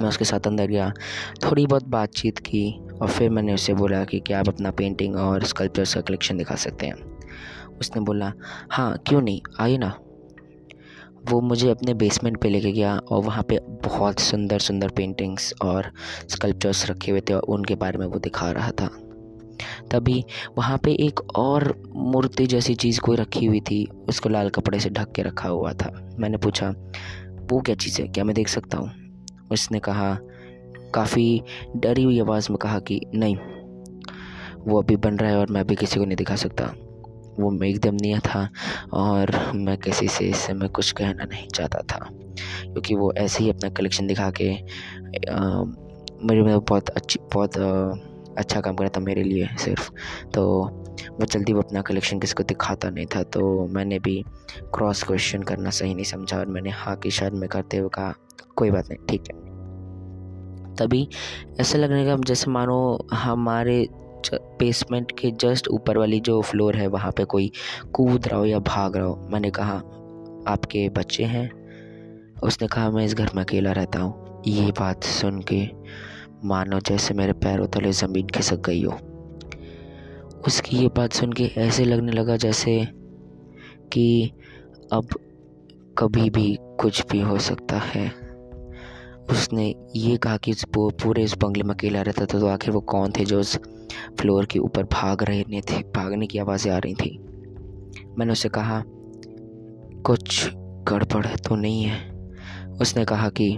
मैं 0.02 0.10
उसके 0.10 0.26
साथ 0.26 0.48
अंदर 0.48 0.66
गया, 0.66 0.94
थोड़ी 1.44 1.68
बहुत 1.68 1.88
बातचीत 1.88 2.40
की 2.40 2.88
और 3.02 3.08
फिर 3.08 3.30
मैंने 3.30 3.54
उससे 3.54 3.74
बोला 3.74 4.04
कि, 4.04 4.20
क्या 4.20 4.40
आप 4.40 4.48
अपना 4.48 4.72
पेंटिंग 4.72 5.16
और 5.16 5.44
स्कल्पचर्स 5.44 5.96
का 5.96 6.02
कलेक्शन 6.02 6.38
दिखा 6.38 6.56
सकते 6.56 6.86
हैं? 6.86 7.20
उसने 7.80 8.02
बोला 8.02 8.34
हाँ 8.72 8.98
क्यों 9.08 9.22
नहीं? 9.22 9.42
आइए 9.60 9.78
ना। 9.78 10.00
वो 11.30 11.42
मुझे 11.42 11.70
अपने 11.70 11.94
बेसमेंट 11.94 12.42
पे 12.42 12.50
लेके 12.50 12.72
गया 12.72 12.98
और 12.98 13.24
वहाँ 13.24 13.44
पे 13.44 13.60
बहुत 13.60 14.20
सुंदर 14.20 14.60
सुंदर 14.60 14.90
पेंटिंग्स 14.90 15.54
और 15.62 15.92
स्कल्पचर्स 16.30 16.90
रखे 16.90 17.12
हुए 17.12 17.22
थे 17.22 17.34
और 17.34 17.42
उनके 17.42 17.76
बारे 17.76 17.98
में 17.98 18.06
वो 18.06 18.20
दिखा 18.20 18.52
रहा 18.52 18.72
था। 18.72 18.90
तभी 19.92 20.26
वहाँ 20.58 20.78
पे 20.78 20.92
एक 20.92 21.20
और 21.36 21.84
मूर्ति 21.96 22.48
जैसी 22.48 22.76
चीज़ 22.76 23.00
कोई 23.00 23.18
रखी 23.18 23.46
हुई 23.46 23.60
थी, 23.60 23.88
उसको 24.10 24.30
लाल 24.30 24.50
कपड़े 24.50 24.80
से 24.80 24.90
ढक 24.90 25.12
के 25.12 25.22
रखा 25.22 25.50
हुआ 25.50 25.74
था। 25.74 26.16
मैंने 26.20 26.38
पूछा, 26.38 26.70
वो 27.52 27.62
क्या 27.62 27.76
चीज़ 27.76 28.02
है? 28.02 28.08
क्या 28.08 28.24
मैं 28.24 28.36
देख 28.36 28.48
सकता 28.48 28.78
हूँ? 28.78 28.92
उसने 29.52 29.80
कहा, 29.80 30.18
काफ़ी 30.94 31.42
डरी 31.76 32.04
हुई 32.04 32.20
आवाज़ 32.20 32.48
में 32.50 32.58
कहा 32.58 32.80
कि 32.80 33.02
नहीं, 33.16 33.38
वो 34.68 34.82
अभी 34.82 34.96
बन 34.96 35.18
रहा 35.18 35.32
है 35.32 35.38
और 35.38 35.52
मैं 35.52 35.62
अभी 35.62 35.76
किसी 35.76 36.00
को 36.00 36.06
नहीं 36.06 36.18
दिखा 36.18 36.36
सकता। 36.36 36.74
वो 37.40 37.50
मैं 37.52 37.68
एकदम 37.68 37.96
नया 38.02 38.20
था 38.20 38.48
और 38.94 39.32
मैं 39.56 39.78
किसी 39.78 40.08
से 40.08 40.26
इस 40.30 40.38
समय 40.38 40.68
कुछ 40.68 40.92
कहना 40.92 41.24
नहीं 41.24 41.48
चाहता 41.48 41.80
था। 41.92 42.08
क्योंकि 42.64 42.96
वो 42.96 43.12
ऐसे 43.18 43.44
ही 43.44 43.50
अपना 43.50 43.70
कलेक्शन 43.70 44.08
दिखा 44.08 44.30
के 44.32 44.52
मेरे 46.28 46.42
में 46.44 46.60
बहुत 46.60 46.90
अच्छी, 46.90 47.20
बहुत 47.34 47.58
अच्छा 48.38 48.62
काम 48.62 48.76
करा 48.76 48.90
था 48.90 49.00
मेरे 49.00 49.24
लिए 49.24 49.48
सिर्फ़। 49.60 49.90
तो 50.34 50.46
वो 51.12 51.26
जल्दी 51.26 51.54
वो 51.54 51.62
अपना 51.62 51.82
कलेक्शन 51.82 52.20
किसी 52.20 52.34
को 52.34 52.44
दिखाता 52.44 52.90
नहीं 52.90 53.06
था 53.06 53.22
तो 53.24 53.68
मैंने 53.68 54.00
भी 54.00 54.24
क्रॉस 54.76 55.04
क्वेश्चन 55.04 55.44
करना 55.44 55.70
सही 55.70 55.94
नहीं 55.94 56.06
समझा 56.06 56.38
और 56.38 56.46
मैंने 56.46 56.70
हाँ 56.70 56.96
की 56.96 57.12
शायद 57.12 57.34
में 57.34 57.48
करते 57.50 57.78
हुए 57.78 57.90
कहा, 57.94 58.14
कोई 58.56 58.72
बात 58.72 58.90
नहीं, 58.90 59.06
ठीक 59.08 59.24
है। 59.32 59.38
तभी 60.76 61.08
ऐसा 61.60 61.78
लगने 61.78 62.06
का 62.06 62.16
जैसे 62.26 62.52
मानो 62.52 63.08
हमारे 63.14 63.88
बेसमेंट 64.34 65.12
के 65.12 65.32
जस्ट 65.32 65.68
ऊपर 65.68 65.98
वाली 65.98 66.20
जो 66.20 66.42
फ्लोर 66.42 66.76
है, 66.76 66.88
वहाँ 66.88 67.12
पे 67.12 67.24
कोई 67.24 67.52
कूद 67.94 68.28
रहा 68.28 68.40
हो 68.40 68.46
या 68.46 68.60
भाग 68.60 68.98
रहा 68.98 69.06
हो, 69.06 69.28
मैंने 69.32 69.50
कहा, 69.50 69.76
आपके 70.48 70.90
बच्चे 70.90 71.24
हैं? 71.24 71.50
उसने 72.44 72.68
कहा, 72.68 72.90
मैं 72.92 73.06
इस 73.06 73.14
घर 73.14 73.30
में 73.36 73.44
अकेला 73.44 73.72
रहता 73.72 74.00
हूँ। 74.00 74.44
ये 74.48 74.72
बात 74.72 75.04
सुन 75.04 75.42
के 75.42 75.70
मानो 76.44 76.80
जैसे 76.80 77.14
मेरे 77.14 77.34
पैरों 77.34 77.68
तले 77.68 77.92
ज़मीन 77.92 78.28
खिसक 78.28 78.60
गई 78.66 78.84
हो। 78.84 78.98
उसकी 80.48 80.78
ये 80.78 80.88
बात 80.88 81.14
सुन 81.14 81.34
के 81.34 81.44
ऐसे 81.58 81.86
लगने 81.86 82.12
लगा 82.12 82.38
जैसे 82.38 82.88
कि 83.94 84.32
अब 84.94 85.08
कभी 85.98 86.30
भी 86.30 86.58
कुछ 86.62 87.04
भी 87.12 87.22
हो 87.22 87.38
सकता 87.40 87.78
है। 87.78 88.08
उसने 89.32 89.76
ये 89.96 90.18
कहा 90.18 90.38
कि 90.38 90.54
पूरे 90.76 91.24
इस 91.24 91.38
बंगले 91.38 91.64
में 91.64 91.76
अकेला 91.76 92.02
रहता 92.02 92.26
था 92.26 92.40
तो 92.40 92.48
आखिर 92.48 92.72
वो 92.72 92.82
कौन 92.82 93.12
थे 93.12 93.26
जो 93.26 93.40
उस 93.40 93.60
फ्लोर 94.20 94.46
के 94.46 94.60
ऊपर 94.60 94.84
भाग 94.84 95.24
रहे 95.24 95.44
थे, 95.44 95.80
भागने 95.80 96.28
की 96.28 96.40
आवाज़ें 96.40 96.72
आ 96.72 96.78
रही 96.78 96.94
थी। 96.94 97.20
मैंने 98.18 98.32
उससे 98.32 98.50
कहा, 98.50 98.84
कुछ 100.06 100.50
गड़बड़ 100.58 101.28
तो 101.28 101.56
नहीं 101.56 101.84
है? 101.84 102.12
उसने 102.82 103.06
कहा 103.06 103.30
कि, 103.30 103.56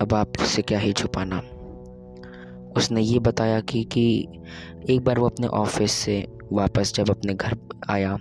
अब 0.00 0.14
आपसे 0.14 0.62
क्या 0.62 0.78
ही 0.78 0.92
छुपाना। 0.92 1.38
उसने 2.76 3.00
ये 3.00 3.18
बताया 3.18 3.60
कि 3.60 3.84
कि 3.84 4.28
एक 4.90 5.00
बार 5.04 5.18
वो 5.18 5.26
अपने 5.26 5.46
ऑफ़िस 5.46 5.92
से 5.92 6.26
वापस 6.52 6.94
जब 6.94 7.10
अपने 7.10 7.34
घर 7.34 7.56
आया 7.90 8.18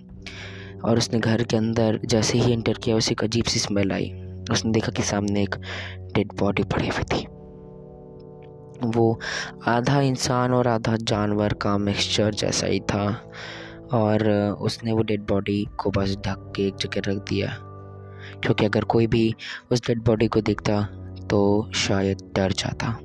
और 0.86 0.98
उसने 0.98 1.20
घर 1.20 1.44
के 1.44 1.58
अंदर 1.58 2.00
जैसे 2.06 2.38
ही 2.38 2.54
एंटर 2.54 2.74
किया, 2.74 2.96
उसे 2.96 3.12
एक 3.12 3.24
अजीब 3.24 3.44
सी 3.44 3.60
स्मेल 3.60 3.92
आई। 3.92 4.12
उसने 4.52 4.72
देखा 4.72 4.92
कि 4.92 5.04
सामने 5.04 5.44
एक 5.44 5.56
डेड 6.16 6.34
बॉडी 6.40 6.64
पड़ी 6.64 6.88
हुई 6.88 7.04
थी। 7.04 7.28
वो 8.84 9.20
आधा 9.68 10.02
इंसान 10.02 10.54
और 10.54 10.68
आधा 10.68 10.96
जानवर 10.96 11.54
का 11.54 11.78
मिक्सचर 11.78 12.34
जैसा 12.34 12.68
ही 12.68 12.80
था। 12.80 13.32
और 13.94 14.30
उसने 14.62 14.92
वो 14.92 15.04
डेड 15.04 15.22
बॉडी 15.22 15.68
को 15.78 15.90
बस 15.90 16.18
ढक 16.26 16.54
के 16.56 16.68
एक 16.68 16.76
जगह 16.76 17.02
रख 17.12 17.18
दिया। 17.18 17.58
क्योंकि 18.44 18.66
अगर 18.66 18.84
कोई 18.84 19.08
भी 19.08 19.36
उस 19.72 19.88
डेड 19.88 20.04
बॉडी 20.04 20.28
को 20.28 20.42
देखता 20.42 20.82
तो 21.30 21.72
शायद 21.76 22.18
डर 22.36 22.52
जाता। 22.52 23.00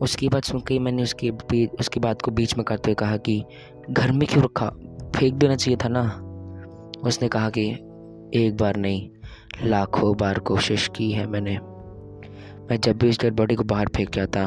उसकी 0.00 0.28
बात 0.28 0.44
सुन 0.44 0.60
के 0.60 0.78
मैंने 0.78 1.02
उसकी 1.02 1.30
उसकी 1.66 2.00
बात 2.00 2.22
को 2.22 2.30
बीच 2.30 2.56
में 2.56 2.64
करते 2.64 2.90
हुए 2.90 2.94
कहा 2.94 3.16
कि, 3.16 3.44
घर 3.90 4.12
में 4.12 4.28
क्यों 4.28 4.44
रखा? 4.44 4.66
फेंक 5.16 5.34
देना 5.34 5.56
चाहिए 5.56 5.78
था 5.84 5.88
ना? 5.88 6.20
उसने 7.08 7.28
कहा 7.28 7.50
कि, 7.50 7.70
एक 8.34 8.56
बार 8.60 8.76
नहीं, 8.76 9.10
लाखों 9.64 10.16
बार 10.16 10.38
कोशिश 10.38 10.90
की 10.96 11.12
है 11.12 11.26
मैंने। 11.26 11.58
मैं 12.70 12.78
जब 12.80 12.98
भी 12.98 13.08
उस 13.08 13.20
डेड 13.20 13.34
बॉडी 13.34 13.54
को 13.54 13.64
बाहर 13.64 13.88
फेंक 13.96 14.10
जाता 14.10 14.40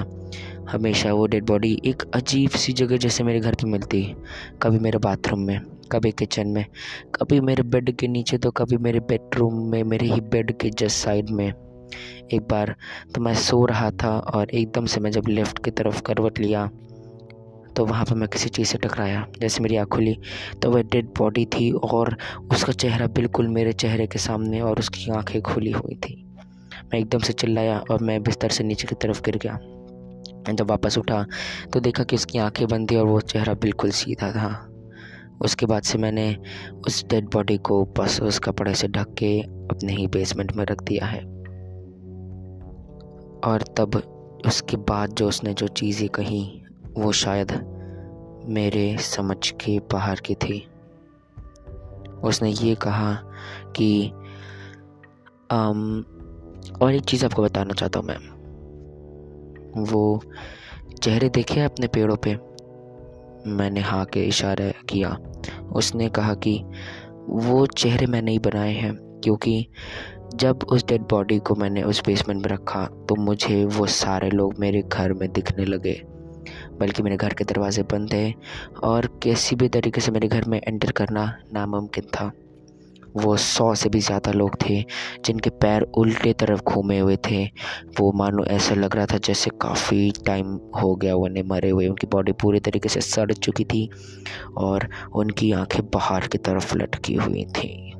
हमेशा 0.69 1.11
वो 1.13 1.25
डेड 1.27 1.45
बॉडी 1.45 1.77
एक 1.85 2.03
अजीब 2.15 2.49
सी 2.51 2.73
जगह 2.73 2.97
जैसे 2.97 3.23
मेरे 3.23 3.39
घर 3.39 3.55
पे 3.55 3.67
मिलती, 3.67 4.01
कभी 4.61 4.79
मेरे 4.79 4.97
बाथरूम 4.97 5.45
में, 5.47 5.59
कभी 5.91 6.11
किचन 6.11 6.47
में, 6.47 6.65
कभी 7.15 7.39
मेरे 7.41 7.63
बेड 7.63 7.95
के 7.95 8.07
नीचे 8.07 8.37
तो 8.37 8.51
कभी 8.51 8.77
मेरे 8.77 8.99
बेडरूम 9.01 9.63
में, 9.71 9.83
मेरे 9.83 10.07
ही 10.07 10.19
बेड 10.23 10.51
के 10.59 10.69
जस्ट 10.69 11.03
साइड 11.03 11.29
में। 11.29 11.47
एक 11.47 12.41
बार 12.41 12.75
तो 13.15 13.21
मैं 13.21 13.33
सो 13.35 13.65
रहा 13.65 13.91
था 14.03 14.17
और 14.19 14.49
एकदम 14.49 14.85
से 14.85 14.99
मैं 14.99 15.11
जब 15.11 15.27
लेफ़्ट 15.27 15.63
की 15.65 15.71
तरफ़ 15.71 16.01
करवट 16.01 16.39
लिया 16.39 16.69
तो 17.75 17.85
वहाँ 17.85 18.05
पर 18.05 18.15
मैं 18.15 18.27
किसी 18.29 18.49
चीज़ 18.49 18.67
से 18.67 18.77
टकराया, 18.77 19.25
जैसे 19.39 19.63
मेरी 19.63 19.75
आँख 19.75 19.87
खुली 19.87 20.15
तो 20.61 20.71
वह 20.71 20.81
डेड 20.83 21.09
बॉडी 21.17 21.45
थी 21.45 21.71
और 21.71 22.15
उसका 22.51 22.73
चेहरा 22.73 23.07
बिल्कुल 23.07 23.47
मेरे 23.47 23.73
चेहरे 23.73 24.07
के 24.07 24.19
सामने 24.19 24.61
और 24.61 24.79
उसकी 24.79 25.11
आँखें 25.11 25.41
खुली 25.41 25.71
हुई 25.71 25.95
थी। 25.95 26.23
मैं 26.93 26.99
एकदम 26.99 27.19
से 27.19 27.33
चिल्लाया 27.33 27.79
और 27.91 28.03
मैं 28.03 28.23
बिस्तर 28.23 28.49
से 28.49 28.63
नीचे 28.63 28.87
की 28.87 28.95
तरफ़ 28.95 29.21
गिर 29.21 29.37
गया। 29.37 29.59
जब 30.53 30.69
वापस 30.69 30.97
उठा 30.97 31.25
तो 31.73 31.79
देखा 31.79 32.03
कि 32.03 32.15
उसकी 32.15 32.39
आँखें 32.39 32.67
बंद 32.67 32.91
थी 32.91 32.95
और 32.95 33.05
वो 33.05 33.19
चेहरा 33.21 33.53
बिल्कुल 33.53 33.91
सीधा 33.91 34.31
था। 34.31 34.49
उसके 35.41 35.65
बाद 35.65 35.83
से 35.83 35.97
मैंने 35.97 36.35
उस 36.87 37.05
डेड 37.07 37.29
बॉडी 37.33 37.57
को 37.57 37.83
बस 37.97 38.21
उस 38.21 38.39
कपड़े 38.39 38.73
से 38.73 38.87
ढक 38.87 39.13
के 39.13 39.39
अपने 39.41 39.93
ही 39.93 40.07
बेसमेंट 40.07 40.53
में 40.53 40.65
रख 40.65 40.83
दिया 40.83 41.05
है। 41.05 41.19
और 43.43 43.63
तब 43.77 43.95
उसके 44.45 44.77
बाद 44.77 45.13
जो 45.13 45.27
उसने 45.27 45.53
जो 45.53 45.67
चीज़ें 45.67 46.09
कही 46.09 46.63
वो 46.97 47.11
शायद 47.11 47.51
मेरे 48.49 48.97
समझ 48.97 49.51
के 49.51 49.79
बाहर 49.79 50.19
की 50.19 50.35
थी। 50.35 50.59
उसने 52.23 52.49
ये 52.49 52.75
कहा 52.75 53.13
कि 53.75 54.11
आम, 55.51 56.05
और 56.71 56.93
एक 56.93 57.03
चीज़ 57.03 57.25
आपको 57.25 57.43
बताना 57.43 57.73
चाहता 57.73 57.99
हूँ 57.99 58.07
मैं 58.07 58.17
वो 59.83 60.21
चेहरे 61.03 61.29
देखे 61.29 61.61
अपने 61.61 61.87
पेड़ों 61.87 62.15
पे? 62.17 62.37
मैंने 63.47 63.81
हाँ 63.81 64.03
के 64.05 64.23
इशारा 64.23 64.69
किया। 64.89 65.17
उसने 65.75 66.09
कहा 66.09 66.33
कि 66.33 66.61
वो 67.29 67.65
चेहरे 67.67 68.05
मैं 68.05 68.21
नहीं 68.21 68.39
बनाए 68.39 68.73
हैं, 68.73 68.93
क्योंकि 69.23 69.67
जब 70.35 70.63
उस 70.63 70.85
डेड 70.85 71.01
बॉडी 71.01 71.37
को 71.39 71.55
मैंने 71.55 71.83
उस 71.83 72.01
बेसमेंट 72.05 72.41
में 72.41 72.51
रखा 72.51 72.85
तो 73.09 73.15
मुझे 73.15 73.63
वो 73.67 73.85
सारे 73.85 74.29
लोग 74.29 74.59
मेरे 74.59 74.81
घर 74.81 75.13
में 75.13 75.31
दिखने 75.31 75.65
लगे। 75.65 76.01
बल्कि 76.79 77.03
मेरे 77.03 77.17
घर 77.17 77.33
के 77.33 77.43
दरवाज़े 77.43 77.83
बंद 77.83 78.13
थे, 78.13 78.31
और 78.83 79.05
किसी 79.23 79.55
भी 79.55 79.69
तरीके 79.69 80.01
से 80.01 80.11
मेरे 80.11 80.27
घर 80.27 80.45
में 80.45 80.59
एंटर 80.59 80.91
करना 80.91 81.25
नामुमकिन 81.53 82.05
था। 82.15 82.31
वो 83.15 83.35
सौ 83.37 83.73
से 83.75 83.89
भी 83.89 83.99
ज़्यादा 83.99 84.31
लोग 84.31 84.55
थे, 84.63 84.81
जिनके 85.25 85.49
पैर 85.49 85.81
उल्टे 85.97 86.33
तरफ़ 86.33 86.61
घूमे 86.63 86.99
हुए 86.99 87.17
थे। 87.29 87.43
वो 87.99 88.11
मानो 88.11 88.45
ऐसा 88.45 88.75
लग 88.75 88.95
रहा 88.95 89.05
था 89.05 89.17
जैसे 89.17 89.51
काफ़ी 89.61 90.11
टाइम 90.25 90.53
हो 90.81 90.95
गया 90.95 91.15
उन्हें 91.15 91.43
मरे 91.43 91.69
हुए, 91.69 91.87
उनकी 91.87 92.07
बॉडी 92.07 92.31
पूरी 92.31 92.59
तरीके 92.59 92.89
से 92.89 93.01
सड़ 93.01 93.31
चुकी 93.33 93.63
थी 93.63 93.89
और 94.57 94.89
उनकी 95.15 95.51
आँखें 95.51 95.81
बाहर 95.89 96.27
की 96.27 96.37
तरफ़ 96.37 96.75
लटकी 96.77 97.15
हुई 97.15 97.45
थी। 97.45 97.93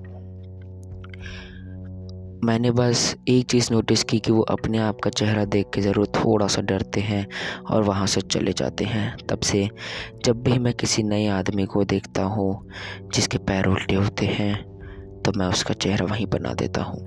मैंने 2.43 2.71
बस 2.71 3.15
एक 3.27 3.45
चीज़ 3.45 3.71
नोटिस 3.73 4.03
की 4.03 4.19
कि 4.19 4.31
वो 4.31 4.41
अपने 4.41 4.77
आप 4.77 4.99
का 5.03 5.09
चेहरा 5.09 5.45
देख 5.45 5.69
के 5.73 5.81
ज़रूर 5.81 6.07
थोड़ा 6.07 6.47
सा 6.47 6.61
डरते 6.61 7.01
हैं 7.01 7.25
और 7.71 7.83
वहाँ 7.83 8.07
से 8.07 8.21
चले 8.21 8.53
जाते 8.53 8.85
हैं। 8.85 9.17
तब 9.29 9.39
से 9.39 9.67
जब 10.25 10.43
भी 10.43 10.57
मैं 10.59 10.73
किसी 10.73 11.03
नए 11.03 11.27
आदमी 11.27 11.65
को 11.65 11.83
देखता 11.83 12.23
हूँ, 12.23 12.69
जिसके 13.13 13.37
पैर 13.37 13.65
उल्टे 13.65 13.95
होते 13.95 14.25
हैं 14.25 14.76
तो 15.27 15.31
मैं 15.35 15.45
उसका 15.45 15.73
चेहरा 15.73 16.05
वहीं 16.05 16.25
बना 16.25 16.53
देता 16.53 16.81
हूँ। 16.81 16.99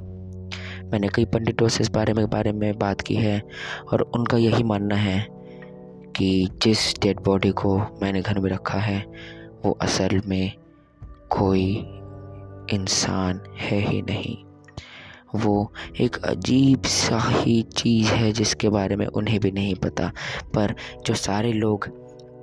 मैंने 0.93 1.09
कई 1.09 1.25
पंडितों 1.25 1.69
से 1.69 1.83
इस 1.83 1.91
बारे 1.91 2.13
में 2.13 2.29
बारे 2.31 2.53
में 2.53 2.79
बात 2.79 3.01
की 3.01 3.15
है 3.15 3.41
और 3.93 4.03
उनका 4.15 4.37
यही 4.37 4.63
मानना 4.63 4.95
है 4.95 5.27
कि 6.17 6.49
जिस 6.63 6.95
डेड 7.03 7.21
बॉडी 7.21 7.51
को 7.51 7.77
मैंने 8.03 8.21
घर 8.23 8.39
में 8.39 8.51
रखा 8.51 8.79
है 8.79 8.99
वो 9.65 9.73
असल 9.73 10.21
में 10.27 10.53
कोई 11.31 11.65
इंसान 12.75 13.41
है 13.59 13.79
ही 13.81 14.03
नहीं। 14.03 14.37
वो 15.41 15.73
एक 16.01 16.17
अजीब 16.17 16.83
सा 16.83 17.19
ही 17.19 17.63
चीज़ 17.63 18.09
है 18.09 18.33
जिसके 18.33 18.69
बारे 18.69 18.97
में 18.97 19.07
उन्हें 19.07 19.41
भी 19.41 19.51
नहीं 19.51 19.75
पता 19.75 20.11
पर 20.55 20.75
जो 21.07 21.15
सारे 21.15 21.53
लोग 21.53 21.89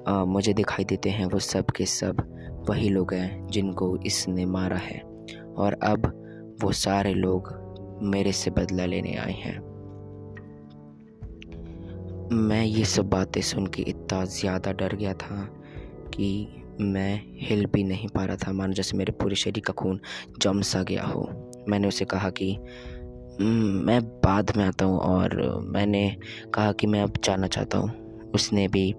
आ, 0.07 0.25
मुझे 0.25 0.53
दिखाई 0.53 0.85
देते 0.85 1.09
हैं 1.09 1.25
वो 1.25 1.39
सब 1.39 1.65
के 1.65 1.85
सब 1.85 2.23
वही 2.69 2.89
लोग 2.89 3.13
हैं 3.13 3.47
जिनको 3.47 3.97
इसने 4.05 4.45
मारा 4.45 4.77
है। 4.77 5.06
और 5.57 5.73
अब 5.83 6.05
वो 6.61 6.71
सारे 6.71 7.13
लोग 7.13 7.53
मेरे 8.03 8.31
से 8.31 8.51
बदला 8.51 8.85
लेने 8.85 9.15
आए 9.15 9.33
हैं। 9.33 9.59
मैं 12.31 12.63
ये 12.63 12.85
सब 12.85 13.09
बातें 13.09 13.41
सुन 13.41 13.67
के 13.67 13.81
इतना 13.81 14.23
ज़्यादा 14.25 14.71
डर 14.71 14.95
गया 14.95 15.13
था 15.13 15.43
कि 16.13 16.47
मैं 16.81 17.21
हिल 17.41 17.65
भी 17.65 17.83
नहीं 17.83 18.07
पा 18.07 18.25
रहा 18.25 18.35
था, 18.37 18.51
मानो 18.53 18.73
जैसे 18.73 18.97
मेरे 18.97 19.11
पूरे 19.11 19.35
शरीर 19.35 19.63
का 19.67 19.73
खून 19.73 19.99
जम 20.41 20.61
सा 20.61 20.83
गया 20.83 21.03
हो। 21.03 21.29
मैंने 21.69 21.87
उसे 21.87 22.05
कहा 22.05 22.29
कि 22.29 22.57
मैं 23.41 24.01
बाद 24.19 24.51
में 24.57 24.63
आता 24.65 24.85
हूँ 24.85 24.99
और 24.99 25.35
मैंने 25.67 26.09
कहा 26.53 26.71
कि 26.71 26.87
मैं 26.87 27.01
अब 27.01 27.13
जाना 27.23 27.47
चाहता 27.47 27.77
हूँ। 27.77 28.31
उसने 28.35 28.67
भी 28.67 28.93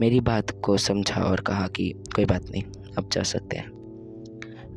मेरी 0.00 0.20
बात 0.20 0.50
को 0.60 0.76
समझा 0.76 1.22
और 1.22 1.40
कहा 1.40 1.66
कि, 1.66 1.92
कोई 2.14 2.24
बात 2.24 2.50
नहीं, 2.50 2.62
अब 2.98 3.08
जा 3.12 3.22
सकते 3.22 3.56
हैं। 3.56 3.83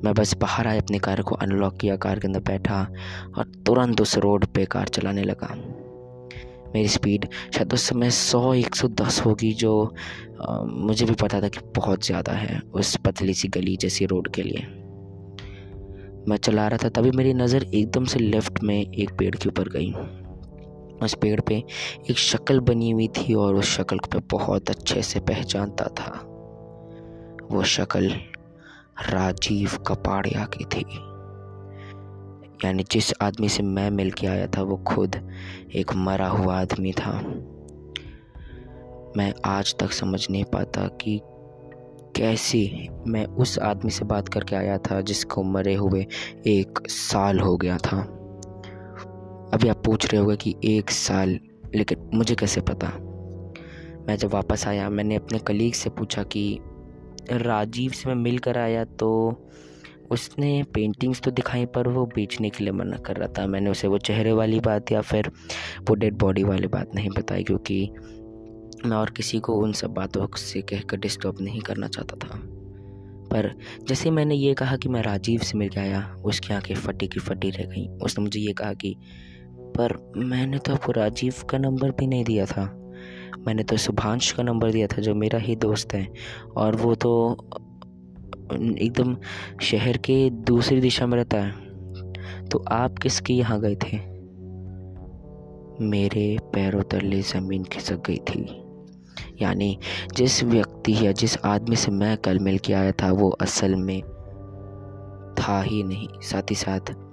मैं 0.04 0.14
बस 0.14 0.36
बाहर 0.38 0.68
आए 0.68 0.78
अपनी 0.78 1.00
कार 1.00 1.22
को 1.22 1.36
अनलॉक 1.36 1.78
किया 1.78 1.96
कार 1.98 2.20
के 2.20 2.28
अंदर 2.28 2.40
बैठा 2.48 2.82
और 3.38 3.52
तुरंत 3.66 4.02
उस 4.02 4.18
रोड 4.18 4.46
पे 4.46 4.66
कार 4.66 4.88
चलाने 4.88 5.24
लगा। 5.24 5.48
मेरी 6.74 6.88
स्पीड 6.88 7.28
शायद 7.56 7.74
उस 7.74 7.82
समय 7.82 8.10
सौ 8.12 8.54
एक 8.54 8.76
सौ 8.76 8.88
दस 9.02 9.22
होगी 9.26 9.52
जो 9.54 9.72
आ, 10.42 10.62
मुझे 10.64 11.06
भी 11.06 11.14
पता 11.14 11.42
था 11.42 11.48
कि 11.48 11.60
बहुत 11.76 12.06
ज़्यादा 12.06 12.34
है 12.34 12.60
उस 12.74 12.96
पतली 12.98 13.34
सी 13.34 13.48
गली 13.48 13.76
जैसी 13.78 14.06
रोड 14.06 14.28
के 14.32 14.44
लिए। 14.44 14.66
मैं 16.28 16.38
चला 16.38 16.68
रहा 16.68 16.78
था 16.84 16.90
तभी 16.92 17.12
मेरी 17.12 17.34
नज़र 17.34 17.64
एकदम 17.66 18.06
से 18.06 18.20
लेफ़्ट 18.20 18.64
में 18.64 18.80
एक 18.80 19.12
पेड़ 19.20 19.36
के 19.36 19.50
ऊपर 19.50 19.70
गई। 19.70 19.92
उस 21.04 21.14
पेड़ 21.14 21.40
पे 21.42 21.56
एक 22.10 22.18
शक्ल 22.18 22.60
बनी 22.60 22.90
हुई 22.92 23.08
थी 23.18 23.34
और 23.34 23.56
उस 23.56 23.76
शक्ल 23.78 23.98
को 23.98 24.10
मैं 24.14 24.28
बहुत 24.32 24.70
अच्छे 24.70 25.02
से 25.02 25.20
पहचानता 25.20 25.86
था। 26.00 26.12
वो 27.52 27.64
शक्ल 27.66 28.12
राजीव 29.02 29.70
कपाड़िया 29.88 30.46
की 30.46 30.66
थी। 30.66 30.86
यानी 32.66 32.86
जिस 32.92 33.14
आदमी 33.22 33.50
से 33.50 33.64
मैं 33.64 33.92
मिल 33.92 34.12
के 34.12 34.28
आया 34.28 34.48
था, 34.48 34.62
वो 34.62 34.78
खुद 34.78 35.30
एक 35.76 35.94
मरा 35.96 36.28
हुआ 36.28 36.62
आदमी 36.62 36.92
था। 36.92 37.22
मैं 39.18 39.34
आज 39.46 39.76
तक 39.80 39.92
समझ 39.92 40.28
नहीं 40.30 40.44
पाता 40.44 40.88
कि 40.88 41.22
कैसे 42.16 42.88
मैं 43.08 43.26
उस 43.26 43.60
आदमी 43.60 43.92
से 43.92 44.06
बात 44.06 44.30
करके 44.30 44.56
आया 44.56 44.78
था 44.78 45.02
जिसको 45.02 45.44
मरे 45.44 45.76
हुए 45.76 46.06
एक 46.48 46.80
साल 46.88 47.40
हो 47.40 47.58
गया 47.58 47.78
था। 47.78 47.98
अभी 49.54 49.68
आप 49.68 49.84
पूछ 49.86 50.14
रहे 50.14 50.22
होगे 50.22 50.36
कि 50.36 50.56
एक 50.64 50.90
साल, 50.90 51.40
लेकिन 51.76 52.10
मुझे 52.14 52.36
कैसे 52.36 52.62
पता? 52.62 52.88
मैं 54.08 54.16
जब 54.16 54.34
वापस 54.34 54.68
आया, 54.68 54.90
मैंने 54.90 55.16
अपने 55.16 55.40
कलीग 55.40 55.74
से 55.74 55.90
पूछा 55.90 56.24
कि 56.24 56.60
राजीव 57.32 57.92
से 57.92 58.10
मैं 58.10 58.16
मिल 58.16 58.38
कर 58.38 58.58
आया 58.58 58.84
तो 58.84 59.10
उसने 60.12 60.64
पेंटिंग्स 60.74 61.22
तो 61.22 61.32
दिखाई, 61.32 61.66
पर 61.66 61.88
वो 61.88 62.06
बेचने 62.06 62.50
के 62.50 62.64
लिए 62.64 62.74
मना 62.74 62.98
कर 62.98 63.16
रहा 63.16 63.28
था। 63.28 63.48
मैंने 63.48 63.70
उसे 63.70 63.88
वो 63.88 63.98
चेहरे 63.98 64.32
वाली 64.32 64.60
बात 64.60 64.92
या 64.92 65.02
फिर 65.02 65.32
वो 65.90 65.96
डेड 65.96 66.18
बॉडी 66.18 66.44
वाली 66.44 66.68
बात 66.68 66.96
नहीं 66.96 67.10
बताई, 67.10 67.44
क्योंकि 67.44 67.90
मैं 68.86 68.98
और 68.98 69.10
किसी 69.10 69.40
को 69.40 69.54
उन 69.54 69.72
सब 69.72 69.94
बातों 69.94 70.28
से 70.36 70.62
कहकर 70.62 70.98
डिस्टर्ब 70.98 71.38
नहीं 71.42 71.62
करना 71.62 71.88
चाहता 71.88 72.16
था। 72.16 72.40
पर 73.32 73.52
जैसे 73.88 74.12
मैंने 74.12 74.36
ये 74.36 74.54
कहा 74.54 74.76
कि 74.78 74.90
मैं 74.90 75.02
राजीव 75.02 75.40
से 75.40 75.58
मिल 75.58 75.70
के 75.70 75.80
आया, 75.80 76.16
उसकी 76.26 76.54
आँखें 76.54 76.76
फटी 76.76 77.08
की 77.08 77.20
फटी 77.20 77.50
रह 77.50 77.66
गई। 77.66 77.88
उसने 77.88 78.24
मुझे 78.24 78.40
ये 78.40 78.54
कहा 78.54 78.74
कि, 78.74 78.96
पर 79.78 80.14
मैंने 80.18 80.58
तो 80.58 80.74
आपको 80.74 80.92
राजीव 80.92 81.34
का 81.50 81.58
नंबर 81.58 81.92
भी 81.92 82.08
नहीं 82.08 82.24
दिया 82.24 82.46
था। 82.46 82.87
मैंने 83.48 83.64
तो 83.64 83.78
शुभांश 83.78 84.32
का 84.32 84.44
नंबर 84.44 84.72
दिया 84.72 84.88
था, 84.88 85.02
जो 85.02 85.16
मेरा 85.16 85.40
ही 85.40 85.56
दोस्त 85.56 85.94
है। 85.94 86.08
और 86.58 86.76
वो 86.76 86.96
तो 86.96 87.38
एकदम 88.80 89.18
शहर 89.62 89.98
के 89.98 90.30
दूसरी 90.30 90.82
दिशा 90.82 91.06
में 91.06 91.18
रहता 91.18 91.38
है। 91.38 91.52
तो 92.46 92.64
आप 92.68 92.98
किसके 92.98 93.34
यहाँ 93.34 93.62
गए 93.62 93.76
थे? 93.76 94.18
मेरे 95.86 96.38
पैरों 96.54 96.82
तले 96.82 97.22
ज़मीन 97.22 97.64
खिसक 97.64 98.08
गई 98.08 98.18
थी। 98.18 98.64
यानी 99.42 99.80
जिस 100.16 100.44
व्यक्ति 100.44 101.08
या 101.08 101.12
जिस 101.12 101.38
आदमी 101.46 101.76
से 101.76 101.92
मैं 101.92 102.18
कल 102.18 102.40
मिल 102.40 102.58
के 102.58 102.74
आया 102.74 102.92
था, 102.92 103.12
वो 103.12 103.30
असल 103.30 103.76
में 103.76 104.02
था 105.40 105.62
ही 105.62 105.84
नहीं। 105.84 106.08
साथ 106.22 106.42
ही 106.42 106.56
साथ 106.56 107.07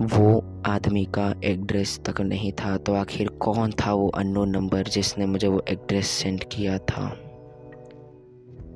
वो 0.00 0.62
आदमी 0.66 1.04
का 1.04 1.34
एड्रेस 1.44 2.00
तक 2.06 2.20
नहीं 2.20 2.52
था 2.52 2.76
तो 2.76 2.94
आखिर 2.94 3.28
कौन 3.28 3.72
था 3.72 3.94
वो 3.94 4.08
अननोन 4.08 4.50
नंबर 4.50 4.82
जिसने 4.82 5.26
मुझे 5.26 5.48
वो 5.48 5.62
एड्रेस 5.68 6.06
सेंड 6.06 6.44
किया 6.44 6.78
था? 6.78 7.16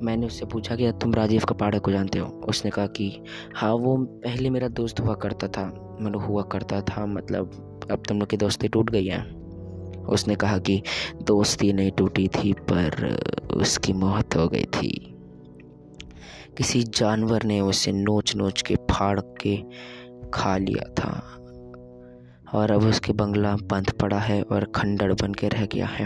मैंने 0.03 0.25
उससे 0.25 0.45
पूछा 0.45 0.75
कि 0.75 0.91
तुम 0.91 1.13
राजीव 1.13 1.41
कपाड़े 1.49 1.79
को 1.79 1.91
जानते 1.91 2.19
हो? 2.19 2.27
उसने 2.27 2.71
कहा 2.71 2.87
कि 2.87 3.23
हाँ 3.55 3.73
वो 3.73 3.97
पहले 3.97 4.49
मेरा 4.49 4.67
दोस्त 4.67 4.99
हुआ 4.99 5.13
करता 5.13 5.47
था 5.47 5.97
मतलब 6.01 6.21
हुआ 6.21 6.43
करता 6.43 6.81
था 6.81 7.05
मतलब 7.05 7.67
अब 7.91 8.03
तुम 8.07 8.19
लोग 8.19 8.29
की 8.29 8.37
दोस्ती 8.37 8.67
टूट 8.67 8.89
गई 8.89 9.05
है। 9.05 9.41
उसने 10.01 10.35
कहा 10.35 10.57
कि, 10.57 10.81
दोस्ती 11.23 11.73
नहीं 11.73 11.91
टूटी 11.91 12.27
थी, 12.27 12.53
पर 12.53 13.19
उसकी 13.53 13.93
मौत 13.93 14.35
हो 14.35 14.47
गई 14.47 14.63
थी। 14.63 15.15
किसी 16.57 16.83
जानवर 16.83 17.43
ने 17.43 17.61
उसे 17.61 17.91
नोच 17.91 18.35
नोच 18.35 18.61
के 18.61 18.75
फाड़ 18.75 19.19
के 19.19 19.63
खा 20.33 20.57
लिया 20.57 20.93
था। 20.93 21.37
और 22.53 22.71
अब 22.71 22.83
उसके 22.83 23.13
बंगला 23.13 23.55
बंद 23.55 23.91
पड़ा 23.91 24.19
है 24.19 24.41
और 24.41 24.71
खंडर 24.75 25.13
बन 25.13 25.33
के 25.33 25.47
रह 25.47 25.65
गया 25.65 25.85
है। 25.85 26.05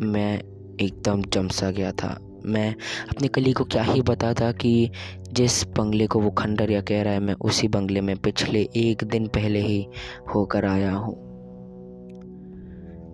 मैं 0.00 0.38
एकदम 0.80 1.22
जमसा 1.22 1.70
गया 1.70 1.92
था। 1.92 2.18
मैं 2.44 2.74
अपने 3.10 3.28
कली 3.28 3.52
को 3.52 3.64
क्या 3.64 3.82
ही 3.82 4.02
बताता 4.02 4.52
कि 4.52 4.90
जिस 5.32 5.68
बंगले 5.68 6.06
को 6.06 6.20
वो 6.20 6.30
खंडर 6.30 6.70
या 6.70 6.80
कह 6.80 7.02
रहा 7.02 7.12
है, 7.12 7.20
मैं 7.20 7.34
उसी 7.34 7.68
बंगले 7.68 8.00
में 8.00 8.16
पिछले 8.16 8.68
एक 8.76 9.04
दिन 9.04 9.26
पहले 9.26 9.60
ही 9.60 9.86
होकर 10.34 10.64
आया 10.64 10.92
हूँ। 10.92 11.14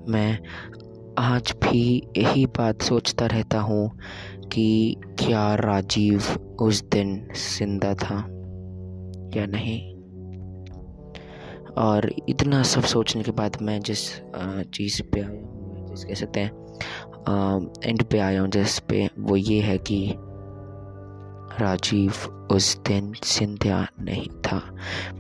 मैं 0.08 0.38
आज 1.18 1.54
भी 1.64 2.10
यही 2.18 2.46
बात 2.46 2.82
सोचता 2.82 3.26
रहता 3.26 3.60
हूँ 3.60 3.90
कि 4.52 4.96
क्या 5.00 5.54
राजीव 5.54 6.22
उस 6.60 6.84
दिन 6.84 7.28
ज़िंदा 7.36 7.94
था। 7.94 8.39
या 9.37 9.46
नहीं। 9.46 9.78
और 11.78 12.10
इतना 12.28 12.62
सब 12.62 12.82
सोचने 12.82 13.22
के 13.22 13.30
बाद 13.30 13.56
मैं 13.62 13.80
जिस 13.80 14.08
चीज़ 14.75 15.02
पे 15.02 15.20
आया 15.20 15.28
हूँ, 15.28 15.87
जिस, 15.90 16.04
कह 16.04 16.14
सकते 16.14 16.40
हैं 16.40 16.58
एंड 17.84 18.02
पे 18.02 18.18
आया 18.18 18.40
हूँ, 18.40 18.49
जिस 18.49 18.78
पे 18.78 19.08
वो 19.18 19.37
ये 19.37 19.60
है 19.60 19.78
कि 19.78 20.14
राजीव 21.60 22.12
उस 22.52 22.76
दिन 22.78 23.12
सिंधिया 23.25 23.87
नहीं 24.00 24.28
था। 24.46 24.60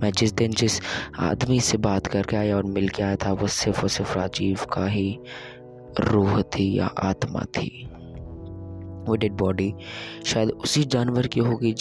मैं 0.02 0.10
जिस 0.12 0.32
दिन 0.32 0.50
जिस 0.50 0.80
आदमी 1.18 1.60
से 1.60 1.78
बात 1.78 2.06
करके 2.06 2.36
आया 2.36 2.56
और 2.56 2.64
मिल 2.66 2.88
के 2.88 3.02
आया 3.02 3.16
था, 3.16 3.32
वो 3.32 3.46
सिर्फ़ 3.46 3.82
और 3.82 3.88
सिर्फ़ 3.88 4.18
राजीव 4.18 4.64
का 4.72 4.86
ही 4.86 5.18
रूह 6.00 6.40
थी 6.42 6.78
या 6.78 6.86
आत्मा 6.86 7.40
थी। 7.56 7.86
वो 9.08 9.16
डेड 9.16 9.32
बॉडी 9.32 9.72
शायद 10.24 10.50
उसी 10.50 10.84
जानवर 10.84 11.26
की 11.26 11.40
होगी 11.40 11.72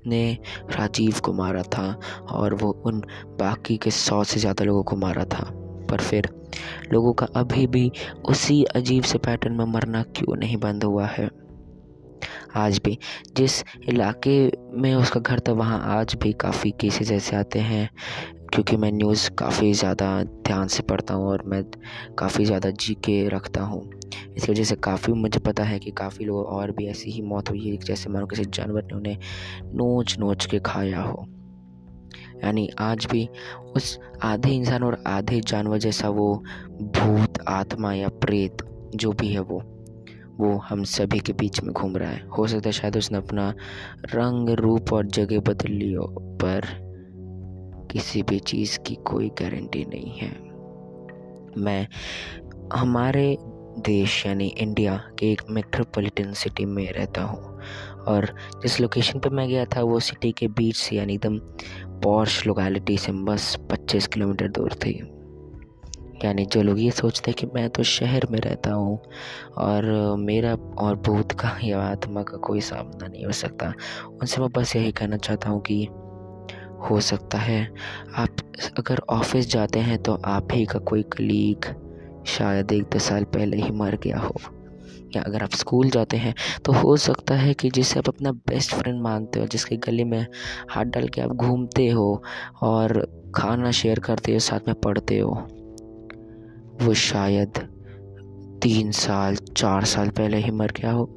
जिसने 0.00 0.38
राजीव 0.70 1.18
को 1.24 1.32
मारा 1.32 1.62
था 1.62 1.98
और 2.30 2.54
वो 2.54 2.70
उन 2.86 3.00
बाकी 3.40 3.76
के 3.76 3.90
सौ 3.90 4.22
से 4.24 4.40
ज़्यादा 4.40 4.64
लोगों 4.64 4.82
को 4.82 4.96
मारा 4.96 5.24
था। 5.24 5.44
पर 5.90 6.00
फिर 6.00 6.28
लोगों 6.92 7.12
का 7.12 7.26
अभी 7.36 7.66
भी 7.66 7.90
उसी 8.28 8.62
अजीब 8.64 9.04
से 9.04 9.18
पैटर्न 9.18 9.54
में 9.54 9.64
मरना 9.64 10.02
क्यों 10.02 10.36
नहीं 10.36 10.56
बंद 10.56 10.84
हुआ 10.84 11.06
है? 11.06 11.28
आज 12.56 12.80
भी 12.84 12.98
जिस 13.36 13.62
इलाके 13.88 14.50
में 14.80 14.94
उसका 14.94 15.20
घर 15.20 15.40
था, 15.40 15.52
वहाँ 15.52 15.80
आज 15.98 16.14
भी 16.14 16.32
काफ़ी 16.32 16.70
केसेस 16.70 17.10
ऐसे 17.12 17.36
आते 17.36 17.58
हैं 17.58 17.88
क्योंकि 18.54 18.76
मैं 18.76 18.90
न्यूज़ 18.92 19.30
काफ़ी 19.30 19.72
ज़्यादा 19.72 20.22
ध्यान 20.46 20.68
से 20.68 20.82
पढ़ता 20.82 21.14
हूँ 21.14 21.26
और 21.28 21.42
मैं 21.46 21.62
काफ़ी 22.18 22.44
ज़्यादा 22.44 22.70
जी 22.70 22.94
के 22.94 23.28
रखता 23.28 23.62
हूँ। 23.62 23.82
इसकी 24.36 24.52
वजह 24.52 24.64
से 24.64 24.76
काफ़ी 24.76 25.12
मुझे 25.12 25.40
पता 25.40 25.62
है 25.62 25.78
कि 25.78 25.90
काफ़ी 25.90 26.24
लोग 26.24 26.46
और 26.46 26.70
भी 26.70 26.86
ऐसी 26.86 27.10
ही 27.10 27.22
मौत 27.22 27.50
हुई 27.50 27.68
है 27.68 27.76
जैसे 27.76 28.10
मानो 28.10 28.26
किसी 28.26 28.44
जानवर 28.44 28.84
ने 28.84 28.94
उन्हें 28.94 29.16
नोच 29.74 30.16
नोच 30.18 30.46
के 30.46 30.58
खाया 30.58 31.02
हो। 31.02 31.26
यानी 32.44 32.68
आज 32.78 33.06
भी 33.06 33.28
उस 33.76 33.98
आधे 34.22 34.50
इंसान 34.50 34.82
और 34.82 35.02
आधे 35.06 35.40
जानवर 35.40 35.78
जैसा 35.78 36.08
वो 36.08 36.34
भूत, 36.80 37.38
आत्मा 37.48 37.92
या 37.92 38.08
प्रेत 38.08 38.62
जो 38.94 39.12
भी 39.12 39.28
है 39.28 39.40
वो 39.40 39.62
वो 40.38 40.56
हम 40.58 40.84
सभी 40.84 41.18
के 41.18 41.32
बीच 41.32 41.62
में 41.62 41.72
घूम 41.72 41.96
रहा 41.96 42.10
है। 42.10 42.28
हो 42.28 42.46
सकता 42.46 42.68
है 42.68 42.72
शायद 42.72 42.96
उसने 42.96 43.18
अपना 43.18 43.48
रंग, 44.14 44.50
रूप 44.50 44.92
और 44.92 45.06
जगह 45.06 45.40
बदल 45.40 45.72
ली 45.72 45.92
हो 45.92 46.06
पर 46.42 46.66
किसी 47.90 48.22
भी 48.22 48.38
चीज़ 48.38 48.78
की 48.78 48.94
कोई 49.06 49.28
गारंटी 49.40 49.84
नहीं 49.84 50.12
है। 50.12 50.30
मैं, 51.58 51.86
हमारे 52.72 53.36
देश 53.78 54.24
यानी 54.26 54.46
इंडिया 54.48 54.96
के 55.18 55.30
एक 55.32 55.42
मेट्रोपॉलिटन 55.50 56.32
सिटी 56.32 56.64
में 56.64 56.90
रहता 56.92 57.22
हूँ 57.22 57.60
और 58.08 58.26
जिस 58.62 58.80
लोकेशन 58.80 59.18
पर 59.18 59.30
मैं 59.30 59.48
गया 59.48 59.64
था 59.64 59.82
वो 59.82 60.00
सिटी 60.00 60.32
के 60.32 60.48
बीच 60.48 60.76
से 60.76 60.96
यानी 60.96 61.14
एकदम 61.14 61.38
पॉर्श 62.02 62.46
लोकेलिटी 62.46 62.96
से 62.98 63.12
बस 63.24 63.56
25 63.70 64.06
किलोमीटर 64.06 64.48
दूर 64.48 64.74
थी। 64.74 64.92
यानी 66.24 66.44
जो 66.44 66.62
लोग 66.62 66.80
ये 66.80 66.90
सोचते 66.90 67.30
हैं 67.30 67.36
कि 67.38 67.46
मैं 67.54 67.68
तो 67.70 67.82
शहर 67.82 68.26
में 68.30 68.38
रहता 68.40 68.72
हूँ 68.72 68.98
और 69.58 69.84
मेरा 70.18 70.54
और 70.78 70.96
भूत 70.96 71.32
का 71.32 71.56
या 71.64 71.80
आत्मा 71.80 72.22
का 72.22 72.36
कोई 72.38 72.60
सामना 72.60 73.06
नहीं 73.06 73.24
हो 73.24 73.32
सकता, 73.32 73.72
उनसे 74.10 74.40
मैं 74.40 74.50
बस 74.50 74.74
यही 74.76 74.92
कहना 74.92 75.16
चाहता 75.16 75.50
हूँ 75.50 75.60
कि 75.60 75.86
हो 76.80 77.00
सकता 77.00 77.38
है। 77.38 77.62
आप 78.16 78.36
अगर 78.78 79.00
ऑफ़िस 79.10 79.50
जाते 79.50 79.78
हैं 79.78 80.02
तो 80.02 80.14
आप 80.26 80.48
ही 80.52 80.64
का 80.64 80.78
कोई 80.80 81.02
कलीग 81.12 81.74
शायद 82.28 82.72
एक 82.72 82.82
दो 82.82 82.98
साल 82.98 83.24
पहले 83.26 83.56
ही 83.56 83.70
मर 83.72 83.96
गया 83.96 84.18
हो। 84.18 84.34
या 85.16 85.22
अगर 85.22 85.42
आप 85.42 85.54
स्कूल 85.54 85.90
जाते 85.90 86.16
हैं 86.16 86.34
तो 86.64 86.72
हो 86.72 86.96
सकता 86.96 87.34
है 87.34 87.54
कि 87.54 87.70
जिसे 87.70 87.98
आप 87.98 88.08
अपना 88.08 88.32
बेस्ट 88.32 88.74
फ्रेंड 88.74 89.00
मानते 89.02 89.40
हो, 89.40 89.46
जिसके 89.46 89.76
गले 89.78 90.04
में 90.04 90.26
हाथ 90.70 90.84
डाल 90.84 91.08
के 91.08 91.20
आप 91.20 91.30
घूमते 91.30 91.88
हो 91.88 92.22
और 92.62 93.00
खाना 93.34 93.70
शेयर 93.70 93.98
करते 93.98 94.32
हो, 94.32 94.38
साथ 94.38 94.68
में 94.68 94.74
पढ़ते 94.76 95.18
हो, 95.18 95.32
वो 96.82 96.94
शायद 96.94 97.58
तीन 98.62 98.90
साल, 98.90 99.36
चार 99.36 99.84
साल 99.84 100.08
पहले 100.08 100.36
ही 100.36 100.50
मर 100.50 100.72
गया 100.72 100.92
हो। 100.92 101.08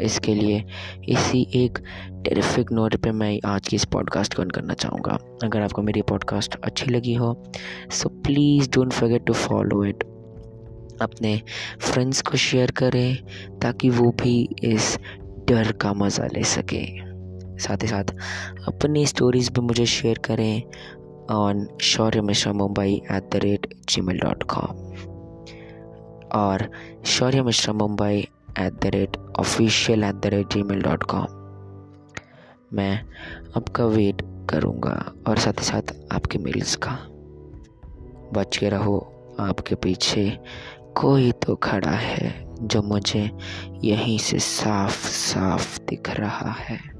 इसके 0.00 0.34
लिए 0.34 0.64
इसी 1.08 1.46
एक 1.54 1.78
टेरिफिक 2.24 2.72
नोट 2.72 2.96
पे 2.96 3.10
मैं 3.12 3.40
आज 3.46 3.68
की 3.68 3.76
इस 3.76 3.84
पॉडकास्ट 3.84 4.34
को 4.34 4.44
करना 4.44 4.74
चाहूँगा। 4.74 5.18
अगर 5.44 5.62
आपको 5.62 5.82
मेरी 5.82 6.02
पॉडकास्ट 6.02 6.56
अच्छी 6.64 6.90
लगी 6.90 7.14
हो 7.14 7.44
so 7.90 8.08
please 8.08 8.70
don't 8.70 8.92
forget 8.92 9.24
to 9.26 9.32
follow 9.32 9.84
it 9.84 10.04
अपने 11.02 11.42
फ्रेंड्स 11.80 12.22
को 12.22 12.36
शेयर 12.36 12.70
करें 12.70 13.16
ताकि 13.58 13.90
वो 13.90 14.10
भी 14.10 14.48
इस 14.64 14.98
डर 15.48 15.72
का 15.72 15.92
मज़ा 15.92 16.26
ले 16.26 16.44
सके। 16.44 16.84
साथ 17.58 17.82
ही 17.82 17.86
साथ 17.86 18.04
अपनी 18.68 19.06
स्टोरीज़ 19.06 19.50
भी 19.50 19.60
मुझे 19.60 19.86
शेयर 19.86 20.18
करें 20.18 20.62
on 21.30 21.66
Shaurya 21.82 22.20
Mishra 22.20 22.52
Mumbai 22.52 23.02
at 23.12 23.30
the 23.32 23.36
rate 23.36 23.74
gmail 24.00 24.18
dot 24.18 24.42
com 24.42 24.76
और 26.40 26.70
Shaurya 27.06 27.42
Mishra 27.42 27.74
Mumbai 27.74 28.28
at 28.58 28.72
the 28.72 28.86
rate 28.86 29.16
official 29.16 30.04
at 30.04 30.14
the 30.14 30.26
rate 30.26 30.54
gmail 30.62 30.82
dot 30.82 31.02
com 31.02 31.37
मैं 32.72 33.04
आपका 33.56 33.84
वेट 33.84 34.22
करूँगा 34.50 35.12
और 35.26 35.38
साथ 35.38 35.52
ही 35.52 35.64
साथ 35.64 35.94
आपके 36.12 36.38
मेल्स 36.38 36.76
का। 36.76 36.98
बच 38.32 38.56
के 38.56 38.68
रहो, 38.68 38.98
आपके 39.40 39.74
पीछे 39.74 40.38
कोई 40.96 41.32
तो 41.32 41.54
खड़ा 41.56 41.90
है 41.90 42.46
जो 42.62 42.82
मुझे 42.82 43.30
यहीं 43.84 44.18
से 44.18 44.38
साफ़ 44.38 45.06
साफ़ 45.06 45.80
दिख 45.80 46.10
रहा 46.10 46.50
है। 46.50 46.97